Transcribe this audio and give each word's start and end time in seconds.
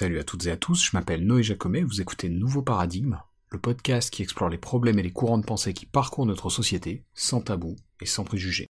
Salut 0.00 0.20
à 0.20 0.22
toutes 0.22 0.46
et 0.46 0.52
à 0.52 0.56
tous, 0.56 0.84
je 0.84 0.90
m'appelle 0.92 1.26
Noé 1.26 1.42
Jacomet, 1.42 1.82
vous 1.82 2.00
écoutez 2.00 2.28
Nouveau 2.28 2.62
Paradigme, 2.62 3.18
le 3.50 3.58
podcast 3.58 4.12
qui 4.12 4.22
explore 4.22 4.48
les 4.48 4.56
problèmes 4.56 5.00
et 5.00 5.02
les 5.02 5.10
courants 5.10 5.38
de 5.38 5.44
pensée 5.44 5.74
qui 5.74 5.86
parcourent 5.86 6.24
notre 6.24 6.50
société, 6.50 7.02
sans 7.14 7.40
tabou 7.40 7.74
et 8.00 8.06
sans 8.06 8.22
préjugés. 8.22 8.68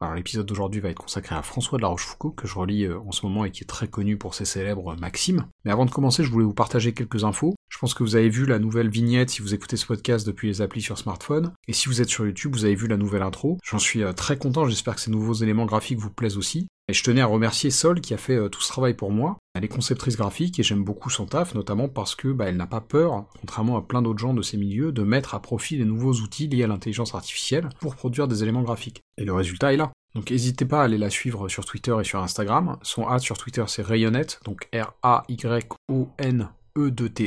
Alors 0.00 0.16
l'épisode 0.16 0.46
d'aujourd'hui 0.46 0.80
va 0.80 0.88
être 0.88 0.98
consacré 0.98 1.36
à 1.36 1.42
François 1.42 1.78
de 1.78 1.82
la 1.82 1.88
Rochefoucauld, 1.88 2.34
que 2.34 2.48
je 2.48 2.58
relis 2.58 2.86
euh, 2.86 2.98
en 2.98 3.12
ce 3.12 3.24
moment 3.24 3.44
et 3.44 3.52
qui 3.52 3.62
est 3.62 3.68
très 3.68 3.86
connu 3.86 4.16
pour 4.16 4.34
ses 4.34 4.44
célèbres 4.44 4.96
maximes. 4.96 5.46
Mais 5.64 5.70
avant 5.70 5.86
de 5.86 5.92
commencer, 5.92 6.24
je 6.24 6.30
voulais 6.32 6.44
vous 6.44 6.54
partager 6.54 6.92
quelques 6.92 7.22
infos. 7.22 7.54
Je 7.68 7.78
pense 7.78 7.94
que 7.94 8.02
vous 8.02 8.16
avez 8.16 8.28
vu 8.28 8.44
la 8.44 8.58
nouvelle 8.58 8.90
vignette 8.90 9.30
si 9.30 9.42
vous 9.42 9.54
écoutez 9.54 9.76
ce 9.76 9.86
podcast 9.86 10.26
depuis 10.26 10.48
les 10.48 10.60
applis 10.60 10.82
sur 10.82 10.98
smartphone. 10.98 11.52
Et 11.68 11.72
si 11.72 11.88
vous 11.88 12.02
êtes 12.02 12.08
sur 12.08 12.26
YouTube, 12.26 12.56
vous 12.56 12.64
avez 12.64 12.74
vu 12.74 12.88
la 12.88 12.96
nouvelle 12.96 13.22
intro. 13.22 13.58
J'en 13.62 13.78
suis 13.78 14.02
euh, 14.02 14.12
très 14.12 14.36
content, 14.36 14.66
j'espère 14.66 14.96
que 14.96 15.02
ces 15.02 15.12
nouveaux 15.12 15.34
éléments 15.34 15.66
graphiques 15.66 16.00
vous 16.00 16.10
plaisent 16.10 16.36
aussi. 16.36 16.66
Et 16.90 16.94
je 16.94 17.04
tenais 17.04 17.20
à 17.20 17.26
remercier 17.26 17.70
Sol 17.70 18.00
qui 18.00 18.14
a 18.14 18.16
fait 18.16 18.36
euh, 18.36 18.48
tout 18.48 18.62
ce 18.62 18.68
travail 18.68 18.94
pour 18.94 19.10
moi. 19.10 19.36
Elle 19.54 19.62
est 19.62 19.68
conceptrice 19.68 20.16
graphique 20.16 20.58
et 20.58 20.62
j'aime 20.62 20.82
beaucoup 20.84 21.10
son 21.10 21.26
taf, 21.26 21.54
notamment 21.54 21.86
parce 21.86 22.14
que 22.14 22.28
bah, 22.28 22.46
elle 22.46 22.56
n'a 22.56 22.66
pas 22.66 22.80
peur, 22.80 23.26
contrairement 23.40 23.76
à 23.76 23.82
plein 23.82 24.00
d'autres 24.00 24.20
gens 24.20 24.32
de 24.32 24.40
ces 24.40 24.56
milieux, 24.56 24.90
de 24.90 25.02
mettre 25.02 25.34
à 25.34 25.42
profit 25.42 25.76
des 25.76 25.84
nouveaux 25.84 26.14
outils 26.14 26.48
liés 26.48 26.64
à 26.64 26.66
l'intelligence 26.66 27.14
artificielle 27.14 27.68
pour 27.80 27.94
produire 27.94 28.26
des 28.26 28.42
éléments 28.42 28.62
graphiques. 28.62 29.02
Et 29.18 29.26
le 29.26 29.34
résultat 29.34 29.74
est 29.74 29.76
là. 29.76 29.92
Donc 30.14 30.30
n'hésitez 30.30 30.64
pas 30.64 30.80
à 30.80 30.84
aller 30.84 30.96
la 30.96 31.10
suivre 31.10 31.48
sur 31.48 31.66
Twitter 31.66 31.94
et 32.00 32.04
sur 32.04 32.22
Instagram. 32.22 32.78
Son 32.80 33.06
ad 33.06 33.20
sur 33.20 33.36
Twitter 33.36 33.64
c'est 33.66 33.82
Rayonnette, 33.82 34.40
donc 34.46 34.66
R-A-Y-O-N-E-D-T-E. 34.72 35.28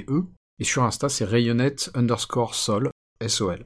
E. 0.10 0.26
Et 0.58 0.64
sur 0.64 0.84
Insta 0.84 1.08
c'est 1.08 1.26
Rayonnette 1.26 1.92
underscore 1.94 2.56
sol, 2.56 2.90
S-O-L. 3.20 3.64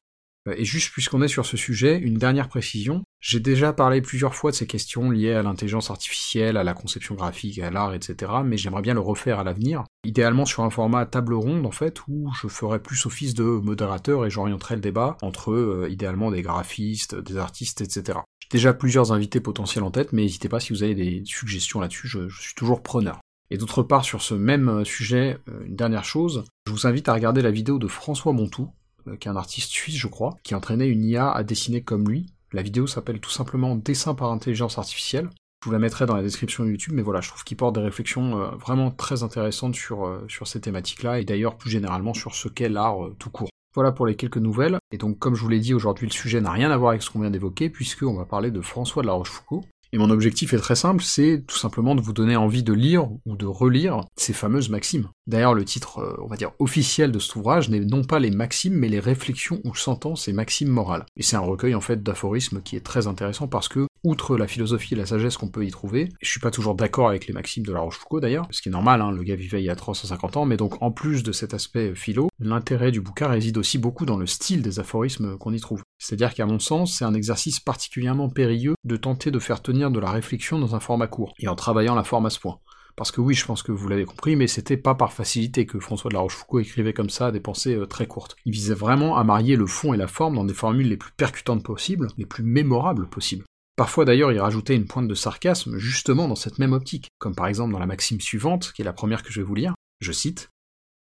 Euh, 0.47 0.55
et 0.57 0.65
juste 0.65 0.91
puisqu'on 0.91 1.21
est 1.21 1.27
sur 1.27 1.45
ce 1.45 1.57
sujet, 1.57 1.97
une 1.97 2.17
dernière 2.17 2.47
précision. 2.47 3.03
J'ai 3.19 3.39
déjà 3.39 3.73
parlé 3.73 4.01
plusieurs 4.01 4.35
fois 4.35 4.51
de 4.51 4.55
ces 4.55 4.67
questions 4.67 5.09
liées 5.09 5.33
à 5.33 5.43
l'intelligence 5.43 5.89
artificielle, 5.89 6.57
à 6.57 6.63
la 6.63 6.73
conception 6.73 7.15
graphique, 7.15 7.59
à 7.59 7.71
l'art, 7.71 7.93
etc. 7.93 8.31
Mais 8.45 8.57
j'aimerais 8.57 8.81
bien 8.81 8.93
le 8.93 8.99
refaire 8.99 9.39
à 9.39 9.43
l'avenir. 9.43 9.83
Idéalement 10.05 10.45
sur 10.45 10.63
un 10.63 10.69
format 10.69 11.05
table 11.05 11.33
ronde 11.33 11.65
en 11.65 11.71
fait, 11.71 12.01
où 12.07 12.31
je 12.39 12.47
ferais 12.47 12.81
plus 12.81 13.05
office 13.05 13.33
de 13.33 13.43
modérateur 13.43 14.25
et 14.25 14.29
j'orienterais 14.29 14.75
le 14.75 14.81
débat 14.81 15.17
entre 15.21 15.51
euh, 15.51 15.87
idéalement 15.89 16.31
des 16.31 16.41
graphistes, 16.41 17.15
des 17.15 17.37
artistes, 17.37 17.81
etc. 17.81 18.19
J'ai 18.39 18.49
déjà 18.51 18.73
plusieurs 18.73 19.11
invités 19.11 19.39
potentiels 19.39 19.83
en 19.83 19.91
tête, 19.91 20.13
mais 20.13 20.21
n'hésitez 20.21 20.49
pas 20.49 20.59
si 20.59 20.71
vous 20.73 20.83
avez 20.83 20.93
des 20.93 21.23
suggestions 21.25 21.79
là-dessus, 21.79 22.07
je, 22.07 22.29
je 22.29 22.41
suis 22.41 22.53
toujours 22.53 22.83
preneur. 22.83 23.19
Et 23.51 23.57
d'autre 23.57 23.83
part, 23.83 24.03
sur 24.03 24.21
ce 24.21 24.33
même 24.33 24.69
euh, 24.69 24.83
sujet, 24.83 25.37
une 25.65 25.75
dernière 25.75 26.03
chose, 26.03 26.43
je 26.67 26.71
vous 26.71 26.87
invite 26.87 27.09
à 27.09 27.13
regarder 27.13 27.41
la 27.41 27.51
vidéo 27.51 27.77
de 27.79 27.87
François 27.87 28.33
Montou, 28.33 28.71
qui 29.19 29.27
est 29.27 29.31
un 29.31 29.35
artiste 29.35 29.71
suisse, 29.71 29.97
je 29.97 30.07
crois, 30.07 30.37
qui 30.43 30.55
entraînait 30.55 30.87
une 30.87 31.03
IA 31.03 31.31
à 31.31 31.43
dessiner 31.43 31.81
comme 31.81 32.07
lui. 32.07 32.27
La 32.53 32.61
vidéo 32.61 32.87
s'appelle 32.87 33.19
tout 33.19 33.31
simplement 33.31 33.75
Dessin 33.75 34.15
par 34.15 34.31
intelligence 34.31 34.77
artificielle. 34.77 35.29
Je 35.65 35.69
vous 35.69 35.73
la 35.73 35.79
mettrai 35.79 36.05
dans 36.05 36.15
la 36.15 36.21
description 36.21 36.63
YouTube, 36.63 36.93
mais 36.95 37.01
voilà, 37.01 37.21
je 37.21 37.29
trouve 37.29 37.43
qu'il 37.43 37.57
porte 37.57 37.73
des 37.75 37.81
réflexions 37.81 38.39
euh, 38.39 38.51
vraiment 38.51 38.91
très 38.91 39.23
intéressantes 39.23 39.73
sur, 39.73 40.05
euh, 40.05 40.23
sur 40.27 40.47
ces 40.47 40.61
thématiques-là, 40.61 41.19
et 41.19 41.25
d'ailleurs 41.25 41.57
plus 41.57 41.71
généralement 41.71 42.13
sur 42.13 42.35
ce 42.35 42.47
qu'est 42.47 42.69
l'art 42.69 43.03
euh, 43.03 43.15
tout 43.17 43.31
court. 43.31 43.49
Voilà 43.73 43.91
pour 43.91 44.05
les 44.05 44.15
quelques 44.15 44.37
nouvelles, 44.37 44.77
et 44.91 44.97
donc 44.97 45.17
comme 45.17 45.33
je 45.33 45.41
vous 45.41 45.49
l'ai 45.49 45.59
dit, 45.59 45.73
aujourd'hui 45.73 46.05
le 46.05 46.11
sujet 46.13 46.39
n'a 46.39 46.51
rien 46.51 46.69
à 46.69 46.77
voir 46.77 46.91
avec 46.91 47.01
ce 47.01 47.09
qu'on 47.09 47.19
vient 47.19 47.31
d'évoquer, 47.31 47.69
puisqu'on 47.69 48.13
va 48.13 48.25
parler 48.25 48.51
de 48.51 48.61
François 48.61 49.01
de 49.01 49.07
la 49.07 49.13
Rochefoucauld, 49.13 49.65
et 49.93 49.97
mon 49.97 50.09
objectif 50.09 50.53
est 50.53 50.59
très 50.59 50.75
simple, 50.75 51.03
c'est 51.03 51.43
tout 51.47 51.57
simplement 51.57 51.95
de 51.95 52.01
vous 52.01 52.13
donner 52.13 52.35
envie 52.35 52.63
de 52.63 52.73
lire 52.73 53.07
ou 53.25 53.35
de 53.35 53.45
relire 53.45 54.01
ces 54.15 54.33
fameuses 54.33 54.69
maximes. 54.69 55.09
D'ailleurs, 55.27 55.53
le 55.53 55.65
titre, 55.65 55.99
euh, 55.99 56.15
on 56.23 56.27
va 56.27 56.35
dire, 56.35 56.51
officiel 56.59 57.11
de 57.11 57.19
cet 57.19 57.35
ouvrage 57.35 57.69
n'est 57.69 57.79
non 57.79 58.03
pas 58.03 58.19
les 58.19 58.31
maximes, 58.31 58.75
mais 58.75 58.89
les 58.89 58.99
réflexions 58.99 59.59
ou 59.63 59.75
sentences 59.75 60.27
et 60.27 60.33
maximes 60.33 60.69
morales. 60.69 61.05
Et 61.17 61.23
c'est 61.23 61.35
un 61.35 61.39
recueil, 61.39 61.75
en 61.75 61.81
fait, 61.81 62.03
d'aphorismes 62.03 62.61
qui 62.61 62.75
est 62.75 62.85
très 62.85 63.07
intéressant 63.07 63.47
parce 63.47 63.67
que, 63.67 63.87
outre 64.03 64.37
la 64.37 64.47
philosophie 64.47 64.93
et 64.93 64.97
la 64.97 65.05
sagesse 65.07 65.37
qu'on 65.37 65.47
peut 65.47 65.65
y 65.65 65.71
trouver, 65.71 66.09
je 66.21 66.29
suis 66.29 66.39
pas 66.39 66.51
toujours 66.51 66.75
d'accord 66.75 67.09
avec 67.09 67.25
les 67.25 67.33
maximes 67.33 67.65
de 67.65 67.73
la 67.73 67.79
Rochefoucauld 67.79 68.21
d'ailleurs, 68.21 68.47
ce 68.51 68.61
qui 68.61 68.69
est 68.69 68.71
normal, 68.71 69.01
hein, 69.01 69.11
le 69.11 69.23
gars 69.23 69.35
vivait 69.35 69.61
il 69.61 69.65
y 69.65 69.69
a 69.69 69.75
350 69.75 70.37
ans, 70.37 70.45
mais 70.45 70.57
donc 70.57 70.81
en 70.81 70.91
plus 70.91 71.23
de 71.23 71.31
cet 71.31 71.53
aspect 71.53 71.95
philo, 71.95 72.29
l'intérêt 72.39 72.91
du 72.91 73.01
bouquin 73.01 73.27
réside 73.27 73.57
aussi 73.57 73.77
beaucoup 73.77 74.05
dans 74.05 74.17
le 74.17 74.27
style 74.27 74.61
des 74.61 74.79
aphorismes 74.79 75.37
qu'on 75.37 75.53
y 75.53 75.59
trouve. 75.59 75.83
C'est-à-dire 76.05 76.35
qu'à 76.35 76.45
mon 76.45 76.59
sens, 76.59 76.95
c'est 76.95 77.03
un 77.03 77.15
exercice 77.15 77.59
particulièrement 77.59 78.29
périlleux 78.29 78.75
de 78.83 78.95
tenter 78.95 79.31
de 79.31 79.39
faire 79.39 79.63
tenir 79.63 79.89
de 79.89 79.99
la 79.99 80.11
réflexion 80.11 80.59
dans 80.59 80.75
un 80.75 80.79
format 80.79 81.07
court, 81.07 81.33
et 81.39 81.47
en 81.47 81.55
travaillant 81.55 81.95
la 81.95 82.03
forme 82.03 82.27
à 82.27 82.29
ce 82.29 82.39
point. 82.39 82.59
Parce 82.95 83.11
que 83.11 83.21
oui, 83.21 83.33
je 83.33 83.43
pense 83.43 83.63
que 83.63 83.71
vous 83.71 83.87
l'avez 83.87 84.05
compris, 84.05 84.35
mais 84.35 84.45
c'était 84.45 84.77
pas 84.77 84.93
par 84.93 85.13
facilité 85.13 85.65
que 85.65 85.79
François 85.79 86.09
de 86.09 86.13
la 86.13 86.19
Rochefoucauld 86.19 86.63
écrivait 86.63 86.93
comme 86.93 87.09
ça 87.09 87.31
des 87.31 87.39
pensées 87.39 87.73
euh, 87.73 87.87
très 87.87 88.05
courtes. 88.05 88.35
Il 88.45 88.53
visait 88.53 88.75
vraiment 88.75 89.17
à 89.17 89.23
marier 89.23 89.55
le 89.55 89.65
fond 89.65 89.95
et 89.95 89.97
la 89.97 90.07
forme 90.07 90.35
dans 90.35 90.45
des 90.45 90.53
formules 90.53 90.89
les 90.89 90.95
plus 90.95 91.11
percutantes 91.11 91.63
possibles, 91.63 92.07
les 92.19 92.27
plus 92.27 92.43
mémorables 92.43 93.09
possibles. 93.09 93.45
Parfois 93.75 94.05
d'ailleurs, 94.05 94.31
il 94.31 94.39
rajoutait 94.39 94.75
une 94.75 94.85
pointe 94.85 95.07
de 95.07 95.15
sarcasme 95.15 95.75
justement 95.79 96.27
dans 96.27 96.35
cette 96.35 96.59
même 96.59 96.73
optique, 96.73 97.09
comme 97.17 97.33
par 97.33 97.47
exemple 97.47 97.73
dans 97.73 97.79
la 97.79 97.87
maxime 97.87 98.21
suivante, 98.21 98.73
qui 98.73 98.83
est 98.83 98.85
la 98.85 98.93
première 98.93 99.23
que 99.23 99.33
je 99.33 99.41
vais 99.41 99.47
vous 99.47 99.55
lire, 99.55 99.73
je 100.01 100.11
cite 100.11 100.49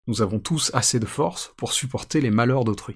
Nous 0.06 0.20
avons 0.20 0.38
tous 0.38 0.70
assez 0.74 1.00
de 1.00 1.06
force 1.06 1.54
pour 1.56 1.72
supporter 1.72 2.20
les 2.20 2.30
malheurs 2.30 2.64
d'autrui. 2.64 2.94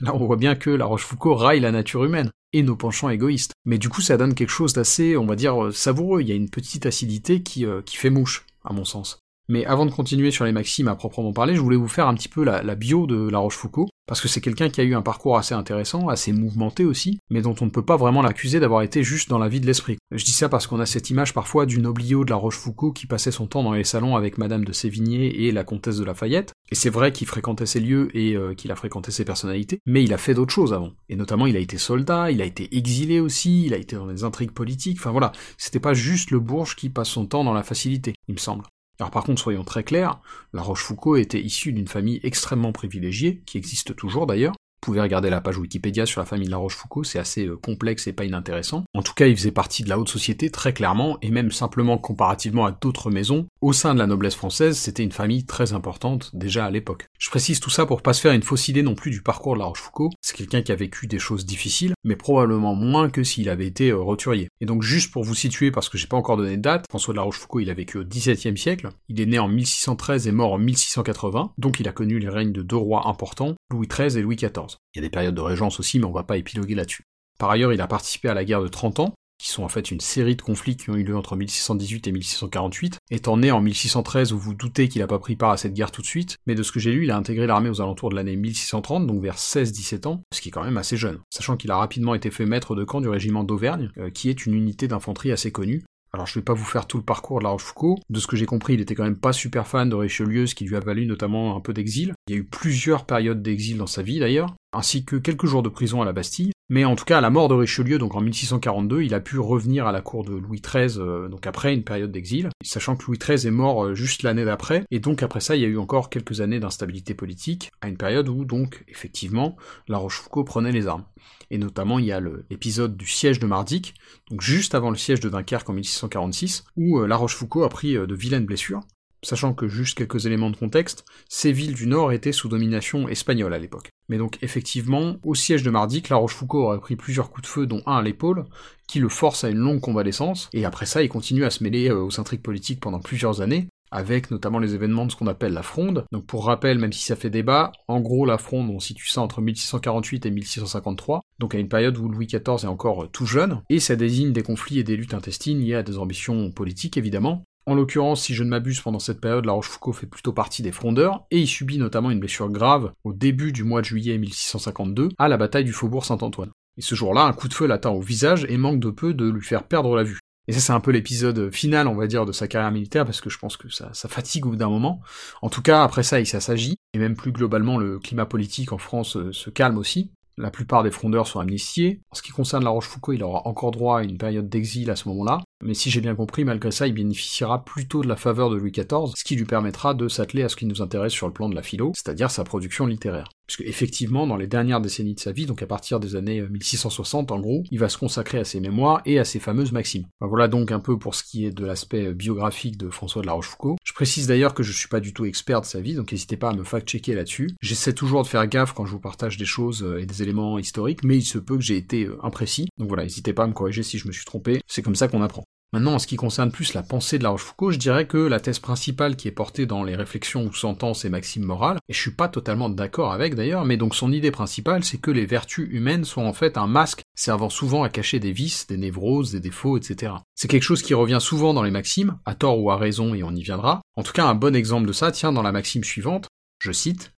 Là, 0.00 0.14
on 0.14 0.26
voit 0.26 0.36
bien 0.36 0.54
que 0.54 0.70
La 0.70 0.84
Rochefoucauld 0.84 1.38
raille 1.38 1.60
la 1.60 1.72
nature 1.72 2.04
humaine 2.04 2.30
et 2.52 2.62
nos 2.62 2.76
penchants 2.76 3.10
égoïstes. 3.10 3.52
Mais 3.64 3.78
du 3.78 3.88
coup, 3.88 4.00
ça 4.00 4.16
donne 4.16 4.34
quelque 4.34 4.50
chose 4.50 4.72
d'assez, 4.72 5.16
on 5.16 5.26
va 5.26 5.36
dire, 5.36 5.70
savoureux. 5.72 6.22
Il 6.22 6.28
y 6.28 6.32
a 6.32 6.36
une 6.36 6.50
petite 6.50 6.86
acidité 6.86 7.42
qui, 7.42 7.66
euh, 7.66 7.82
qui 7.82 7.96
fait 7.96 8.10
mouche, 8.10 8.44
à 8.64 8.72
mon 8.72 8.84
sens. 8.84 9.18
Mais 9.48 9.64
avant 9.64 9.86
de 9.86 9.90
continuer 9.90 10.30
sur 10.30 10.44
les 10.44 10.52
maximes 10.52 10.88
à 10.88 10.96
proprement 10.96 11.32
parler, 11.32 11.54
je 11.54 11.60
voulais 11.60 11.76
vous 11.76 11.88
faire 11.88 12.08
un 12.08 12.14
petit 12.14 12.28
peu 12.28 12.44
la, 12.44 12.74
bio 12.74 13.06
de 13.06 13.28
La 13.28 13.38
Rochefoucauld, 13.38 13.88
parce 14.06 14.20
que 14.20 14.28
c'est 14.28 14.40
quelqu'un 14.40 14.68
qui 14.68 14.80
a 14.80 14.84
eu 14.84 14.94
un 14.94 15.02
parcours 15.02 15.38
assez 15.38 15.54
intéressant, 15.54 16.08
assez 16.08 16.32
mouvementé 16.32 16.84
aussi, 16.84 17.20
mais 17.30 17.42
dont 17.42 17.54
on 17.60 17.66
ne 17.66 17.70
peut 17.70 17.84
pas 17.84 17.96
vraiment 17.96 18.22
l'accuser 18.22 18.58
d'avoir 18.58 18.82
été 18.82 19.02
juste 19.02 19.28
dans 19.28 19.38
la 19.38 19.48
vie 19.48 19.60
de 19.60 19.66
l'esprit. 19.66 19.98
Je 20.10 20.24
dis 20.24 20.32
ça 20.32 20.48
parce 20.48 20.66
qu'on 20.66 20.80
a 20.80 20.86
cette 20.86 21.10
image 21.10 21.32
parfois 21.32 21.66
d'une 21.66 21.86
oblio 21.86 22.24
de 22.24 22.30
La 22.30 22.36
Rochefoucauld 22.36 22.94
qui 22.94 23.06
passait 23.06 23.30
son 23.30 23.46
temps 23.46 23.62
dans 23.62 23.72
les 23.72 23.84
salons 23.84 24.16
avec 24.16 24.38
Madame 24.38 24.64
de 24.64 24.72
Sévigné 24.72 25.44
et 25.44 25.52
la 25.52 25.64
comtesse 25.64 25.98
de 25.98 26.04
Lafayette, 26.04 26.52
et 26.70 26.74
c'est 26.74 26.90
vrai 26.90 27.12
qu'il 27.12 27.28
fréquentait 27.28 27.66
ces 27.66 27.80
lieux 27.80 28.08
et 28.16 28.36
euh, 28.36 28.54
qu'il 28.54 28.72
a 28.72 28.76
fréquenté 28.76 29.12
ces 29.12 29.24
personnalités, 29.24 29.78
mais 29.86 30.02
il 30.02 30.12
a 30.12 30.18
fait 30.18 30.34
d'autres 30.34 30.52
choses 30.52 30.72
avant. 30.72 30.92
Et 31.08 31.14
notamment, 31.16 31.46
il 31.46 31.56
a 31.56 31.60
été 31.60 31.78
soldat, 31.78 32.32
il 32.32 32.42
a 32.42 32.44
été 32.44 32.76
exilé 32.76 33.20
aussi, 33.20 33.66
il 33.66 33.74
a 33.74 33.76
été 33.76 33.94
dans 33.94 34.06
des 34.06 34.24
intrigues 34.24 34.50
politiques, 34.50 34.98
enfin 34.98 35.12
voilà, 35.12 35.30
c'était 35.56 35.80
pas 35.80 35.94
juste 35.94 36.32
le 36.32 36.40
bourge 36.40 36.74
qui 36.74 36.90
passe 36.90 37.08
son 37.08 37.26
temps 37.26 37.44
dans 37.44 37.54
la 37.54 37.62
facilité, 37.62 38.14
il 38.28 38.34
me 38.34 38.40
semble. 38.40 38.64
Alors 38.98 39.10
par 39.10 39.24
contre, 39.24 39.42
soyons 39.42 39.64
très 39.64 39.84
clairs, 39.84 40.20
La 40.52 40.62
Rochefoucauld 40.62 41.18
était 41.18 41.40
issue 41.40 41.72
d'une 41.72 41.88
famille 41.88 42.20
extrêmement 42.22 42.72
privilégiée, 42.72 43.42
qui 43.46 43.58
existe 43.58 43.94
toujours 43.94 44.26
d'ailleurs, 44.26 44.54
pouvez 44.86 45.00
regarder 45.00 45.30
la 45.30 45.40
page 45.40 45.58
Wikipédia 45.58 46.06
sur 46.06 46.20
la 46.20 46.26
famille 46.26 46.46
de 46.46 46.52
la 46.52 46.58
Rochefoucauld, 46.58 47.04
c'est 47.04 47.18
assez 47.18 47.46
euh, 47.46 47.56
complexe 47.56 48.06
et 48.06 48.12
pas 48.12 48.24
inintéressant. 48.24 48.84
En 48.94 49.02
tout 49.02 49.14
cas, 49.14 49.26
il 49.26 49.36
faisait 49.36 49.50
partie 49.50 49.82
de 49.82 49.88
la 49.88 49.98
haute 49.98 50.08
société 50.08 50.48
très 50.48 50.72
clairement, 50.72 51.18
et 51.22 51.32
même 51.32 51.50
simplement 51.50 51.98
comparativement 51.98 52.66
à 52.66 52.70
d'autres 52.70 53.10
maisons, 53.10 53.48
au 53.60 53.72
sein 53.72 53.94
de 53.94 53.98
la 53.98 54.06
noblesse 54.06 54.36
française, 54.36 54.78
c'était 54.78 55.02
une 55.02 55.10
famille 55.10 55.44
très 55.44 55.72
importante 55.72 56.30
déjà 56.34 56.66
à 56.66 56.70
l'époque. 56.70 57.08
Je 57.18 57.30
précise 57.30 57.58
tout 57.58 57.68
ça 57.68 57.84
pour 57.84 58.00
pas 58.00 58.12
se 58.12 58.20
faire 58.20 58.32
une 58.32 58.44
fausse 58.44 58.68
idée 58.68 58.84
non 58.84 58.94
plus 58.94 59.10
du 59.10 59.22
parcours 59.22 59.54
de 59.54 59.58
la 59.58 59.64
Rochefoucauld, 59.64 60.12
c'est 60.20 60.36
quelqu'un 60.36 60.62
qui 60.62 60.70
a 60.70 60.76
vécu 60.76 61.08
des 61.08 61.18
choses 61.18 61.44
difficiles, 61.44 61.94
mais 62.04 62.14
probablement 62.14 62.76
moins 62.76 63.10
que 63.10 63.24
s'il 63.24 63.48
avait 63.48 63.66
été 63.66 63.90
euh, 63.90 63.98
roturier. 63.98 64.48
Et 64.60 64.66
donc 64.66 64.84
juste 64.84 65.10
pour 65.10 65.24
vous 65.24 65.34
situer, 65.34 65.72
parce 65.72 65.88
que 65.88 65.98
j'ai 65.98 66.06
pas 66.06 66.16
encore 66.16 66.36
donné 66.36 66.56
de 66.56 66.62
date, 66.62 66.84
François 66.88 67.12
de 67.12 67.16
la 67.16 67.24
Rochefoucauld 67.24 67.64
il 67.64 67.70
a 67.70 67.74
vécu 67.74 67.98
au 67.98 68.04
XVIIe 68.04 68.56
siècle, 68.56 68.90
il 69.08 69.20
est 69.20 69.26
né 69.26 69.40
en 69.40 69.48
1613 69.48 70.28
et 70.28 70.32
mort 70.32 70.52
en 70.52 70.58
1680, 70.58 71.54
donc 71.58 71.80
il 71.80 71.88
a 71.88 71.92
connu 71.92 72.20
les 72.20 72.28
règnes 72.28 72.52
de 72.52 72.62
deux 72.62 72.76
rois 72.76 73.08
importants, 73.08 73.55
Louis 73.70 73.88
XIII 73.88 74.18
et 74.18 74.22
Louis 74.22 74.36
XIV. 74.36 74.76
Il 74.94 74.96
y 74.96 74.98
a 74.98 75.02
des 75.02 75.10
périodes 75.10 75.34
de 75.34 75.40
régence 75.40 75.80
aussi, 75.80 75.98
mais 75.98 76.06
on 76.06 76.12
va 76.12 76.22
pas 76.22 76.36
épiloguer 76.36 76.74
là-dessus. 76.74 77.04
Par 77.38 77.50
ailleurs, 77.50 77.72
il 77.72 77.80
a 77.80 77.86
participé 77.86 78.28
à 78.28 78.34
la 78.34 78.44
guerre 78.44 78.62
de 78.62 78.68
30 78.68 79.00
ans, 79.00 79.14
qui 79.38 79.48
sont 79.48 79.62
en 79.62 79.68
fait 79.68 79.90
une 79.90 80.00
série 80.00 80.36
de 80.36 80.42
conflits 80.42 80.76
qui 80.76 80.88
ont 80.90 80.96
eu 80.96 81.04
lieu 81.04 81.16
entre 81.16 81.36
1618 81.36 82.06
et 82.06 82.12
1648. 82.12 82.98
Étant 83.10 83.36
né 83.36 83.50
en 83.50 83.60
1613, 83.60 84.32
vous 84.32 84.38
vous 84.38 84.54
doutez 84.54 84.88
qu'il 84.88 85.02
n'a 85.02 85.06
pas 85.06 85.18
pris 85.18 85.36
part 85.36 85.50
à 85.50 85.56
cette 85.56 85.74
guerre 85.74 85.90
tout 85.90 86.00
de 86.00 86.06
suite, 86.06 86.36
mais 86.46 86.54
de 86.54 86.62
ce 86.62 86.72
que 86.72 86.80
j'ai 86.80 86.92
lu, 86.92 87.04
il 87.04 87.10
a 87.10 87.16
intégré 87.16 87.46
l'armée 87.46 87.68
aux 87.68 87.80
alentours 87.80 88.10
de 88.10 88.14
l'année 88.14 88.36
1630, 88.36 89.06
donc 89.06 89.20
vers 89.20 89.36
16-17 89.36 90.06
ans, 90.06 90.22
ce 90.32 90.40
qui 90.40 90.48
est 90.48 90.52
quand 90.52 90.64
même 90.64 90.78
assez 90.78 90.96
jeune, 90.96 91.18
sachant 91.30 91.56
qu'il 91.56 91.70
a 91.70 91.76
rapidement 91.76 92.14
été 92.14 92.30
fait 92.30 92.46
maître 92.46 92.74
de 92.74 92.84
camp 92.84 93.00
du 93.00 93.08
régiment 93.08 93.44
d'Auvergne, 93.44 93.90
euh, 93.98 94.10
qui 94.10 94.30
est 94.30 94.46
une 94.46 94.54
unité 94.54 94.88
d'infanterie 94.88 95.32
assez 95.32 95.52
connue, 95.52 95.84
alors 96.12 96.26
je 96.26 96.38
vais 96.38 96.44
pas 96.44 96.54
vous 96.54 96.64
faire 96.64 96.86
tout 96.86 96.96
le 96.96 97.02
parcours 97.02 97.40
de 97.40 97.44
la 97.44 97.50
Rochefoucauld. 97.50 97.98
De 98.08 98.20
ce 98.20 98.26
que 98.26 98.36
j'ai 98.36 98.46
compris, 98.46 98.74
il 98.74 98.80
était 98.80 98.94
quand 98.94 99.04
même 99.04 99.18
pas 99.18 99.32
super 99.32 99.66
fan 99.66 99.88
de 99.88 99.94
Richelieu, 99.94 100.46
ce 100.46 100.54
qui 100.54 100.64
lui 100.64 100.76
a 100.76 100.80
valu 100.80 101.06
notamment 101.06 101.56
un 101.56 101.60
peu 101.60 101.72
d'exil. 101.72 102.14
Il 102.28 102.34
y 102.34 102.38
a 102.38 102.40
eu 102.40 102.44
plusieurs 102.44 103.04
périodes 103.04 103.42
d'exil 103.42 103.76
dans 103.78 103.86
sa 103.86 104.02
vie 104.02 104.18
d'ailleurs, 104.18 104.54
ainsi 104.72 105.04
que 105.04 105.16
quelques 105.16 105.46
jours 105.46 105.62
de 105.62 105.68
prison 105.68 106.02
à 106.02 106.04
la 106.04 106.12
Bastille. 106.12 106.52
Mais 106.68 106.84
en 106.84 106.96
tout 106.96 107.04
cas, 107.04 107.18
à 107.18 107.20
la 107.20 107.30
mort 107.30 107.48
de 107.48 107.54
Richelieu, 107.54 107.98
donc 107.98 108.16
en 108.16 108.20
1642, 108.20 109.02
il 109.02 109.14
a 109.14 109.20
pu 109.20 109.38
revenir 109.38 109.86
à 109.86 109.92
la 109.92 110.00
cour 110.00 110.24
de 110.24 110.34
Louis 110.34 110.60
XIII, 110.60 110.98
euh, 110.98 111.28
donc 111.28 111.46
après 111.46 111.72
une 111.72 111.84
période 111.84 112.10
d'exil, 112.10 112.48
sachant 112.64 112.96
que 112.96 113.04
Louis 113.06 113.18
XIII 113.18 113.46
est 113.46 113.52
mort 113.52 113.84
euh, 113.84 113.94
juste 113.94 114.24
l'année 114.24 114.44
d'après, 114.44 114.84
et 114.90 114.98
donc 114.98 115.22
après 115.22 115.38
ça, 115.38 115.54
il 115.54 115.62
y 115.62 115.64
a 115.64 115.68
eu 115.68 115.78
encore 115.78 116.10
quelques 116.10 116.40
années 116.40 116.58
d'instabilité 116.58 117.14
politique, 117.14 117.70
à 117.80 117.88
une 117.88 117.96
période 117.96 118.28
où 118.28 118.44
donc, 118.44 118.84
effectivement, 118.88 119.56
la 119.86 119.98
Rochefoucauld 119.98 120.44
prenait 120.44 120.72
les 120.72 120.88
armes. 120.88 121.04
Et 121.52 121.58
notamment 121.58 122.00
il 122.00 122.06
y 122.06 122.12
a 122.12 122.20
l'épisode 122.50 122.96
du 122.96 123.06
siège 123.06 123.38
de 123.38 123.46
Mardic, 123.46 123.94
donc 124.28 124.40
juste 124.40 124.74
avant 124.74 124.90
le 124.90 124.96
siège 124.96 125.20
de 125.20 125.28
Dunkerque 125.28 125.70
en 125.70 125.74
1646, 125.74 126.64
où 126.76 126.98
euh, 126.98 127.06
La 127.06 127.16
Rochefoucauld 127.16 127.64
a 127.64 127.68
pris 127.68 127.94
de 127.94 128.14
vilaines 128.14 128.46
blessures, 128.46 128.80
sachant 129.22 129.54
que 129.54 129.68
juste 129.68 129.96
quelques 129.96 130.26
éléments 130.26 130.50
de 130.50 130.56
contexte, 130.56 131.04
ces 131.28 131.52
villes 131.52 131.74
du 131.74 131.86
Nord 131.86 132.12
étaient 132.12 132.32
sous 132.32 132.48
domination 132.48 133.08
espagnole 133.08 133.54
à 133.54 133.58
l'époque. 133.58 133.90
Mais 134.08 134.18
donc 134.18 134.38
effectivement, 134.42 135.16
au 135.24 135.34
siège 135.34 135.62
de 135.62 135.70
Mardic, 135.70 136.08
La 136.08 136.16
Rochefoucauld 136.16 136.64
aurait 136.64 136.80
pris 136.80 136.96
plusieurs 136.96 137.30
coups 137.30 137.48
de 137.48 137.52
feu, 137.52 137.66
dont 137.66 137.82
un 137.86 137.96
à 137.96 138.02
l'épaule, 138.02 138.44
qui 138.86 139.00
le 139.00 139.08
force 139.08 139.44
à 139.44 139.50
une 139.50 139.58
longue 139.58 139.80
convalescence, 139.80 140.48
et 140.52 140.64
après 140.64 140.86
ça 140.86 141.02
il 141.02 141.08
continue 141.08 141.44
à 141.44 141.50
se 141.50 141.64
mêler 141.64 141.90
euh, 141.90 142.02
aux 142.02 142.20
intrigues 142.20 142.42
politiques 142.42 142.80
pendant 142.80 143.00
plusieurs 143.00 143.40
années, 143.40 143.68
avec 143.90 144.30
notamment 144.30 144.58
les 144.58 144.74
événements 144.74 145.06
de 145.06 145.10
ce 145.10 145.16
qu'on 145.16 145.26
appelle 145.26 145.52
la 145.52 145.62
Fronde. 145.62 146.04
Donc 146.12 146.26
pour 146.26 146.46
rappel, 146.46 146.78
même 146.78 146.92
si 146.92 147.04
ça 147.04 147.16
fait 147.16 147.30
débat, 147.30 147.72
en 147.88 148.00
gros 148.00 148.26
la 148.26 148.38
Fronde, 148.38 148.70
on 148.70 148.80
situe 148.80 149.08
ça 149.08 149.22
entre 149.22 149.40
1648 149.40 150.26
et 150.26 150.30
1653, 150.30 151.22
donc 151.38 151.54
à 151.54 151.58
une 151.58 151.68
période 151.68 151.96
où 151.98 152.08
Louis 152.08 152.26
XIV 152.26 152.64
est 152.64 152.66
encore 152.66 153.10
tout 153.10 153.26
jeune, 153.26 153.62
et 153.70 153.80
ça 153.80 153.96
désigne 153.96 154.32
des 154.32 154.42
conflits 154.42 154.78
et 154.78 154.84
des 154.84 154.96
luttes 154.96 155.14
intestines 155.14 155.60
liées 155.60 155.74
à 155.74 155.82
des 155.82 155.98
ambitions 155.98 156.50
politiques 156.50 156.96
évidemment, 156.96 157.44
en 157.66 157.74
l'occurrence, 157.74 158.22
si 158.22 158.34
je 158.34 158.44
ne 158.44 158.48
m'abuse, 158.48 158.80
pendant 158.80 159.00
cette 159.00 159.20
période, 159.20 159.44
La 159.44 159.52
Rochefoucauld 159.52 159.96
fait 159.96 160.06
plutôt 160.06 160.32
partie 160.32 160.62
des 160.62 160.70
frondeurs, 160.70 161.26
et 161.32 161.40
il 161.40 161.48
subit 161.48 161.78
notamment 161.78 162.10
une 162.10 162.20
blessure 162.20 162.48
grave 162.48 162.92
au 163.02 163.12
début 163.12 163.52
du 163.52 163.64
mois 163.64 163.80
de 163.80 163.86
juillet 163.86 164.16
1652, 164.18 165.08
à 165.18 165.28
la 165.28 165.36
bataille 165.36 165.64
du 165.64 165.72
faubourg 165.72 166.04
Saint-Antoine. 166.04 166.50
Et 166.76 166.82
ce 166.82 166.94
jour-là, 166.94 167.24
un 167.24 167.32
coup 167.32 167.48
de 167.48 167.54
feu 167.54 167.66
l'atteint 167.66 167.90
au 167.90 168.00
visage 168.00 168.46
et 168.48 168.56
manque 168.56 168.80
de 168.80 168.90
peu 168.90 169.14
de 169.14 169.28
lui 169.28 169.42
faire 169.42 169.64
perdre 169.64 169.96
la 169.96 170.04
vue. 170.04 170.20
Et 170.48 170.52
ça, 170.52 170.60
c'est 170.60 170.72
un 170.72 170.80
peu 170.80 170.92
l'épisode 170.92 171.50
final, 171.50 171.88
on 171.88 171.96
va 171.96 172.06
dire, 172.06 172.24
de 172.24 172.30
sa 172.30 172.46
carrière 172.46 172.70
militaire, 172.70 173.04
parce 173.04 173.20
que 173.20 173.30
je 173.30 173.38
pense 173.38 173.56
que 173.56 173.68
ça, 173.68 173.90
ça 173.92 174.08
fatigue 174.08 174.46
au 174.46 174.50
bout 174.50 174.56
d'un 174.56 174.68
moment. 174.68 175.00
En 175.42 175.48
tout 175.48 175.62
cas, 175.62 175.82
après 175.82 176.04
ça, 176.04 176.20
il 176.20 176.26
s'agit, 176.26 176.76
et 176.94 176.98
même 176.98 177.16
plus 177.16 177.32
globalement, 177.32 177.78
le 177.78 177.98
climat 177.98 178.26
politique 178.26 178.72
en 178.72 178.78
France 178.78 179.16
euh, 179.16 179.32
se 179.32 179.50
calme 179.50 179.78
aussi. 179.78 180.12
La 180.38 180.50
plupart 180.50 180.82
des 180.82 180.90
frondeurs 180.90 181.26
sont 181.26 181.40
amnistiés. 181.40 182.00
En 182.10 182.14
ce 182.14 182.22
qui 182.22 182.30
concerne 182.30 182.62
La 182.62 182.70
Rochefoucauld, 182.70 183.16
il 183.16 183.24
aura 183.24 183.46
encore 183.48 183.70
droit 183.70 184.00
à 184.00 184.02
une 184.04 184.18
période 184.18 184.48
d'exil 184.48 184.90
à 184.90 184.96
ce 184.96 185.08
moment-là, 185.08 185.40
mais 185.62 185.74
si 185.74 185.90
j'ai 185.90 186.00
bien 186.00 186.14
compris, 186.14 186.44
malgré 186.44 186.70
ça, 186.70 186.86
il 186.86 186.92
bénéficiera 186.92 187.64
plutôt 187.64 188.02
de 188.02 188.08
la 188.08 188.16
faveur 188.16 188.50
de 188.50 188.56
Louis 188.56 188.72
XIV, 188.72 189.12
ce 189.14 189.24
qui 189.24 189.36
lui 189.36 189.44
permettra 189.44 189.94
de 189.94 190.08
s'atteler 190.08 190.42
à 190.42 190.48
ce 190.48 190.56
qui 190.56 190.66
nous 190.66 190.82
intéresse 190.82 191.12
sur 191.12 191.26
le 191.26 191.32
plan 191.32 191.48
de 191.48 191.54
la 191.54 191.62
philo, 191.62 191.92
c'est-à-dire 191.94 192.30
sa 192.30 192.44
production 192.44 192.86
littéraire. 192.86 193.28
Puisque 193.46 193.62
effectivement, 193.62 194.26
dans 194.26 194.36
les 194.36 194.46
dernières 194.46 194.80
décennies 194.80 195.14
de 195.14 195.20
sa 195.20 195.32
vie, 195.32 195.46
donc 195.46 195.62
à 195.62 195.66
partir 195.66 196.00
des 196.00 196.16
années 196.16 196.42
1660 196.42 197.30
euh, 197.30 197.34
en 197.34 197.40
gros, 197.40 197.62
il 197.70 197.78
va 197.78 197.88
se 197.88 197.96
consacrer 197.96 198.38
à 198.38 198.44
ses 198.44 198.60
mémoires 198.60 199.00
et 199.06 199.18
à 199.18 199.24
ses 199.24 199.38
fameuses 199.38 199.72
maximes. 199.72 200.06
voilà 200.20 200.48
donc 200.48 200.72
un 200.72 200.80
peu 200.80 200.98
pour 200.98 201.14
ce 201.14 201.22
qui 201.22 201.46
est 201.46 201.52
de 201.52 201.64
l'aspect 201.64 202.12
biographique 202.12 202.76
de 202.76 202.90
François 202.90 203.22
de 203.22 203.26
la 203.26 203.32
Rochefoucauld. 203.32 203.78
Je 203.96 203.98
précise 204.00 204.26
d'ailleurs 204.26 204.52
que 204.52 204.62
je 204.62 204.72
suis 204.72 204.88
pas 204.88 205.00
du 205.00 205.14
tout 205.14 205.24
expert 205.24 205.62
de 205.62 205.64
sa 205.64 205.80
vie, 205.80 205.94
donc 205.94 206.12
n'hésitez 206.12 206.36
pas 206.36 206.50
à 206.50 206.52
me 206.52 206.64
fact-checker 206.64 207.14
là-dessus. 207.14 207.56
J'essaie 207.62 207.94
toujours 207.94 208.24
de 208.24 208.28
faire 208.28 208.46
gaffe 208.46 208.74
quand 208.74 208.84
je 208.84 208.90
vous 208.90 209.00
partage 209.00 209.38
des 209.38 209.46
choses 209.46 209.82
euh, 209.82 210.02
et 210.02 210.04
des 210.04 210.22
éléments 210.22 210.58
historiques, 210.58 211.02
mais 211.02 211.16
il 211.16 211.24
se 211.24 211.38
peut 211.38 211.56
que 211.56 211.62
j'ai 211.62 211.78
été 211.78 212.04
euh, 212.04 212.18
imprécis. 212.22 212.68
Donc 212.76 212.88
voilà, 212.88 213.04
n'hésitez 213.04 213.32
pas 213.32 213.44
à 213.44 213.46
me 213.46 213.54
corriger 213.54 213.82
si 213.82 213.96
je 213.96 214.06
me 214.06 214.12
suis 214.12 214.26
trompé, 214.26 214.60
c'est 214.66 214.82
comme 214.82 214.96
ça 214.96 215.08
qu'on 215.08 215.22
apprend. 215.22 215.44
Maintenant, 215.72 215.94
en 215.94 215.98
ce 215.98 216.06
qui 216.06 216.16
concerne 216.16 216.52
plus 216.52 216.74
la 216.74 216.84
pensée 216.84 217.18
de 217.18 217.24
La 217.24 217.30
Rochefoucauld, 217.30 217.74
je 217.74 217.78
dirais 217.78 218.06
que 218.06 218.18
la 218.18 218.38
thèse 218.38 218.60
principale 218.60 219.16
qui 219.16 219.26
est 219.26 219.32
portée 219.32 219.66
dans 219.66 219.82
les 219.82 219.96
réflexions 219.96 220.44
ou 220.44 220.54
sentences 220.54 221.04
et 221.04 221.10
maximes 221.10 221.44
morales, 221.44 221.78
et 221.88 221.92
je 221.92 222.00
suis 222.00 222.12
pas 222.12 222.28
totalement 222.28 222.70
d'accord 222.70 223.12
avec 223.12 223.34
d'ailleurs, 223.34 223.64
mais 223.64 223.76
donc 223.76 223.96
son 223.96 224.12
idée 224.12 224.30
principale, 224.30 224.84
c'est 224.84 225.00
que 225.00 225.10
les 225.10 225.26
vertus 225.26 225.68
humaines 225.70 226.04
sont 226.04 226.22
en 226.22 226.32
fait 226.32 226.56
un 226.56 226.68
masque 226.68 227.02
servant 227.16 227.50
souvent 227.50 227.82
à 227.82 227.88
cacher 227.88 228.20
des 228.20 228.30
vices, 228.30 228.68
des 228.68 228.76
névroses, 228.76 229.32
des 229.32 229.40
défauts, 229.40 229.76
etc. 229.76 230.12
C'est 230.36 230.48
quelque 230.48 230.62
chose 230.62 230.82
qui 230.82 230.94
revient 230.94 231.18
souvent 231.20 231.52
dans 231.52 231.64
les 231.64 231.72
maximes, 231.72 232.16
à 232.24 232.36
tort 232.36 232.60
ou 232.60 232.70
à 232.70 232.76
raison, 232.76 233.14
et 233.14 233.24
on 233.24 233.34
y 233.34 233.42
viendra. 233.42 233.82
En 233.96 234.04
tout 234.04 234.12
cas, 234.12 234.26
un 234.26 234.36
bon 234.36 234.54
exemple 234.54 234.86
de 234.86 234.92
ça 234.92 235.10
tient 235.10 235.32
dans 235.32 235.42
la 235.42 235.52
maxime 235.52 235.82
suivante, 235.82 236.28
je 236.60 236.70
cite, 236.70 237.12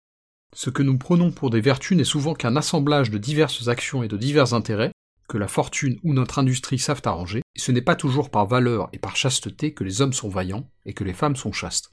Ce 0.55 0.69
que 0.69 0.83
nous 0.83 0.97
prenons 0.97 1.31
pour 1.31 1.49
des 1.49 1.61
vertus 1.61 1.97
n'est 1.97 2.05
souvent 2.05 2.33
qu'un 2.33 2.55
assemblage 2.55 3.11
de 3.11 3.17
diverses 3.17 3.67
actions 3.67 4.03
et 4.03 4.07
de 4.07 4.17
divers 4.17 4.53
intérêts, 4.53 4.93
que 5.27 5.37
la 5.37 5.47
fortune 5.47 5.99
ou 6.03 6.13
notre 6.13 6.39
industrie 6.39 6.79
savent 6.79 7.01
arranger, 7.05 7.41
et 7.55 7.59
ce 7.59 7.71
n'est 7.71 7.81
pas 7.81 7.95
toujours 7.95 8.29
par 8.29 8.47
valeur 8.47 8.89
et 8.93 8.99
par 8.99 9.15
chasteté 9.15 9.73
que 9.73 9.83
les 9.83 10.01
hommes 10.01 10.13
sont 10.13 10.29
vaillants 10.29 10.69
et 10.85 10.93
que 10.93 11.03
les 11.03 11.13
femmes 11.13 11.35
sont 11.35 11.51
chastes. 11.51 11.91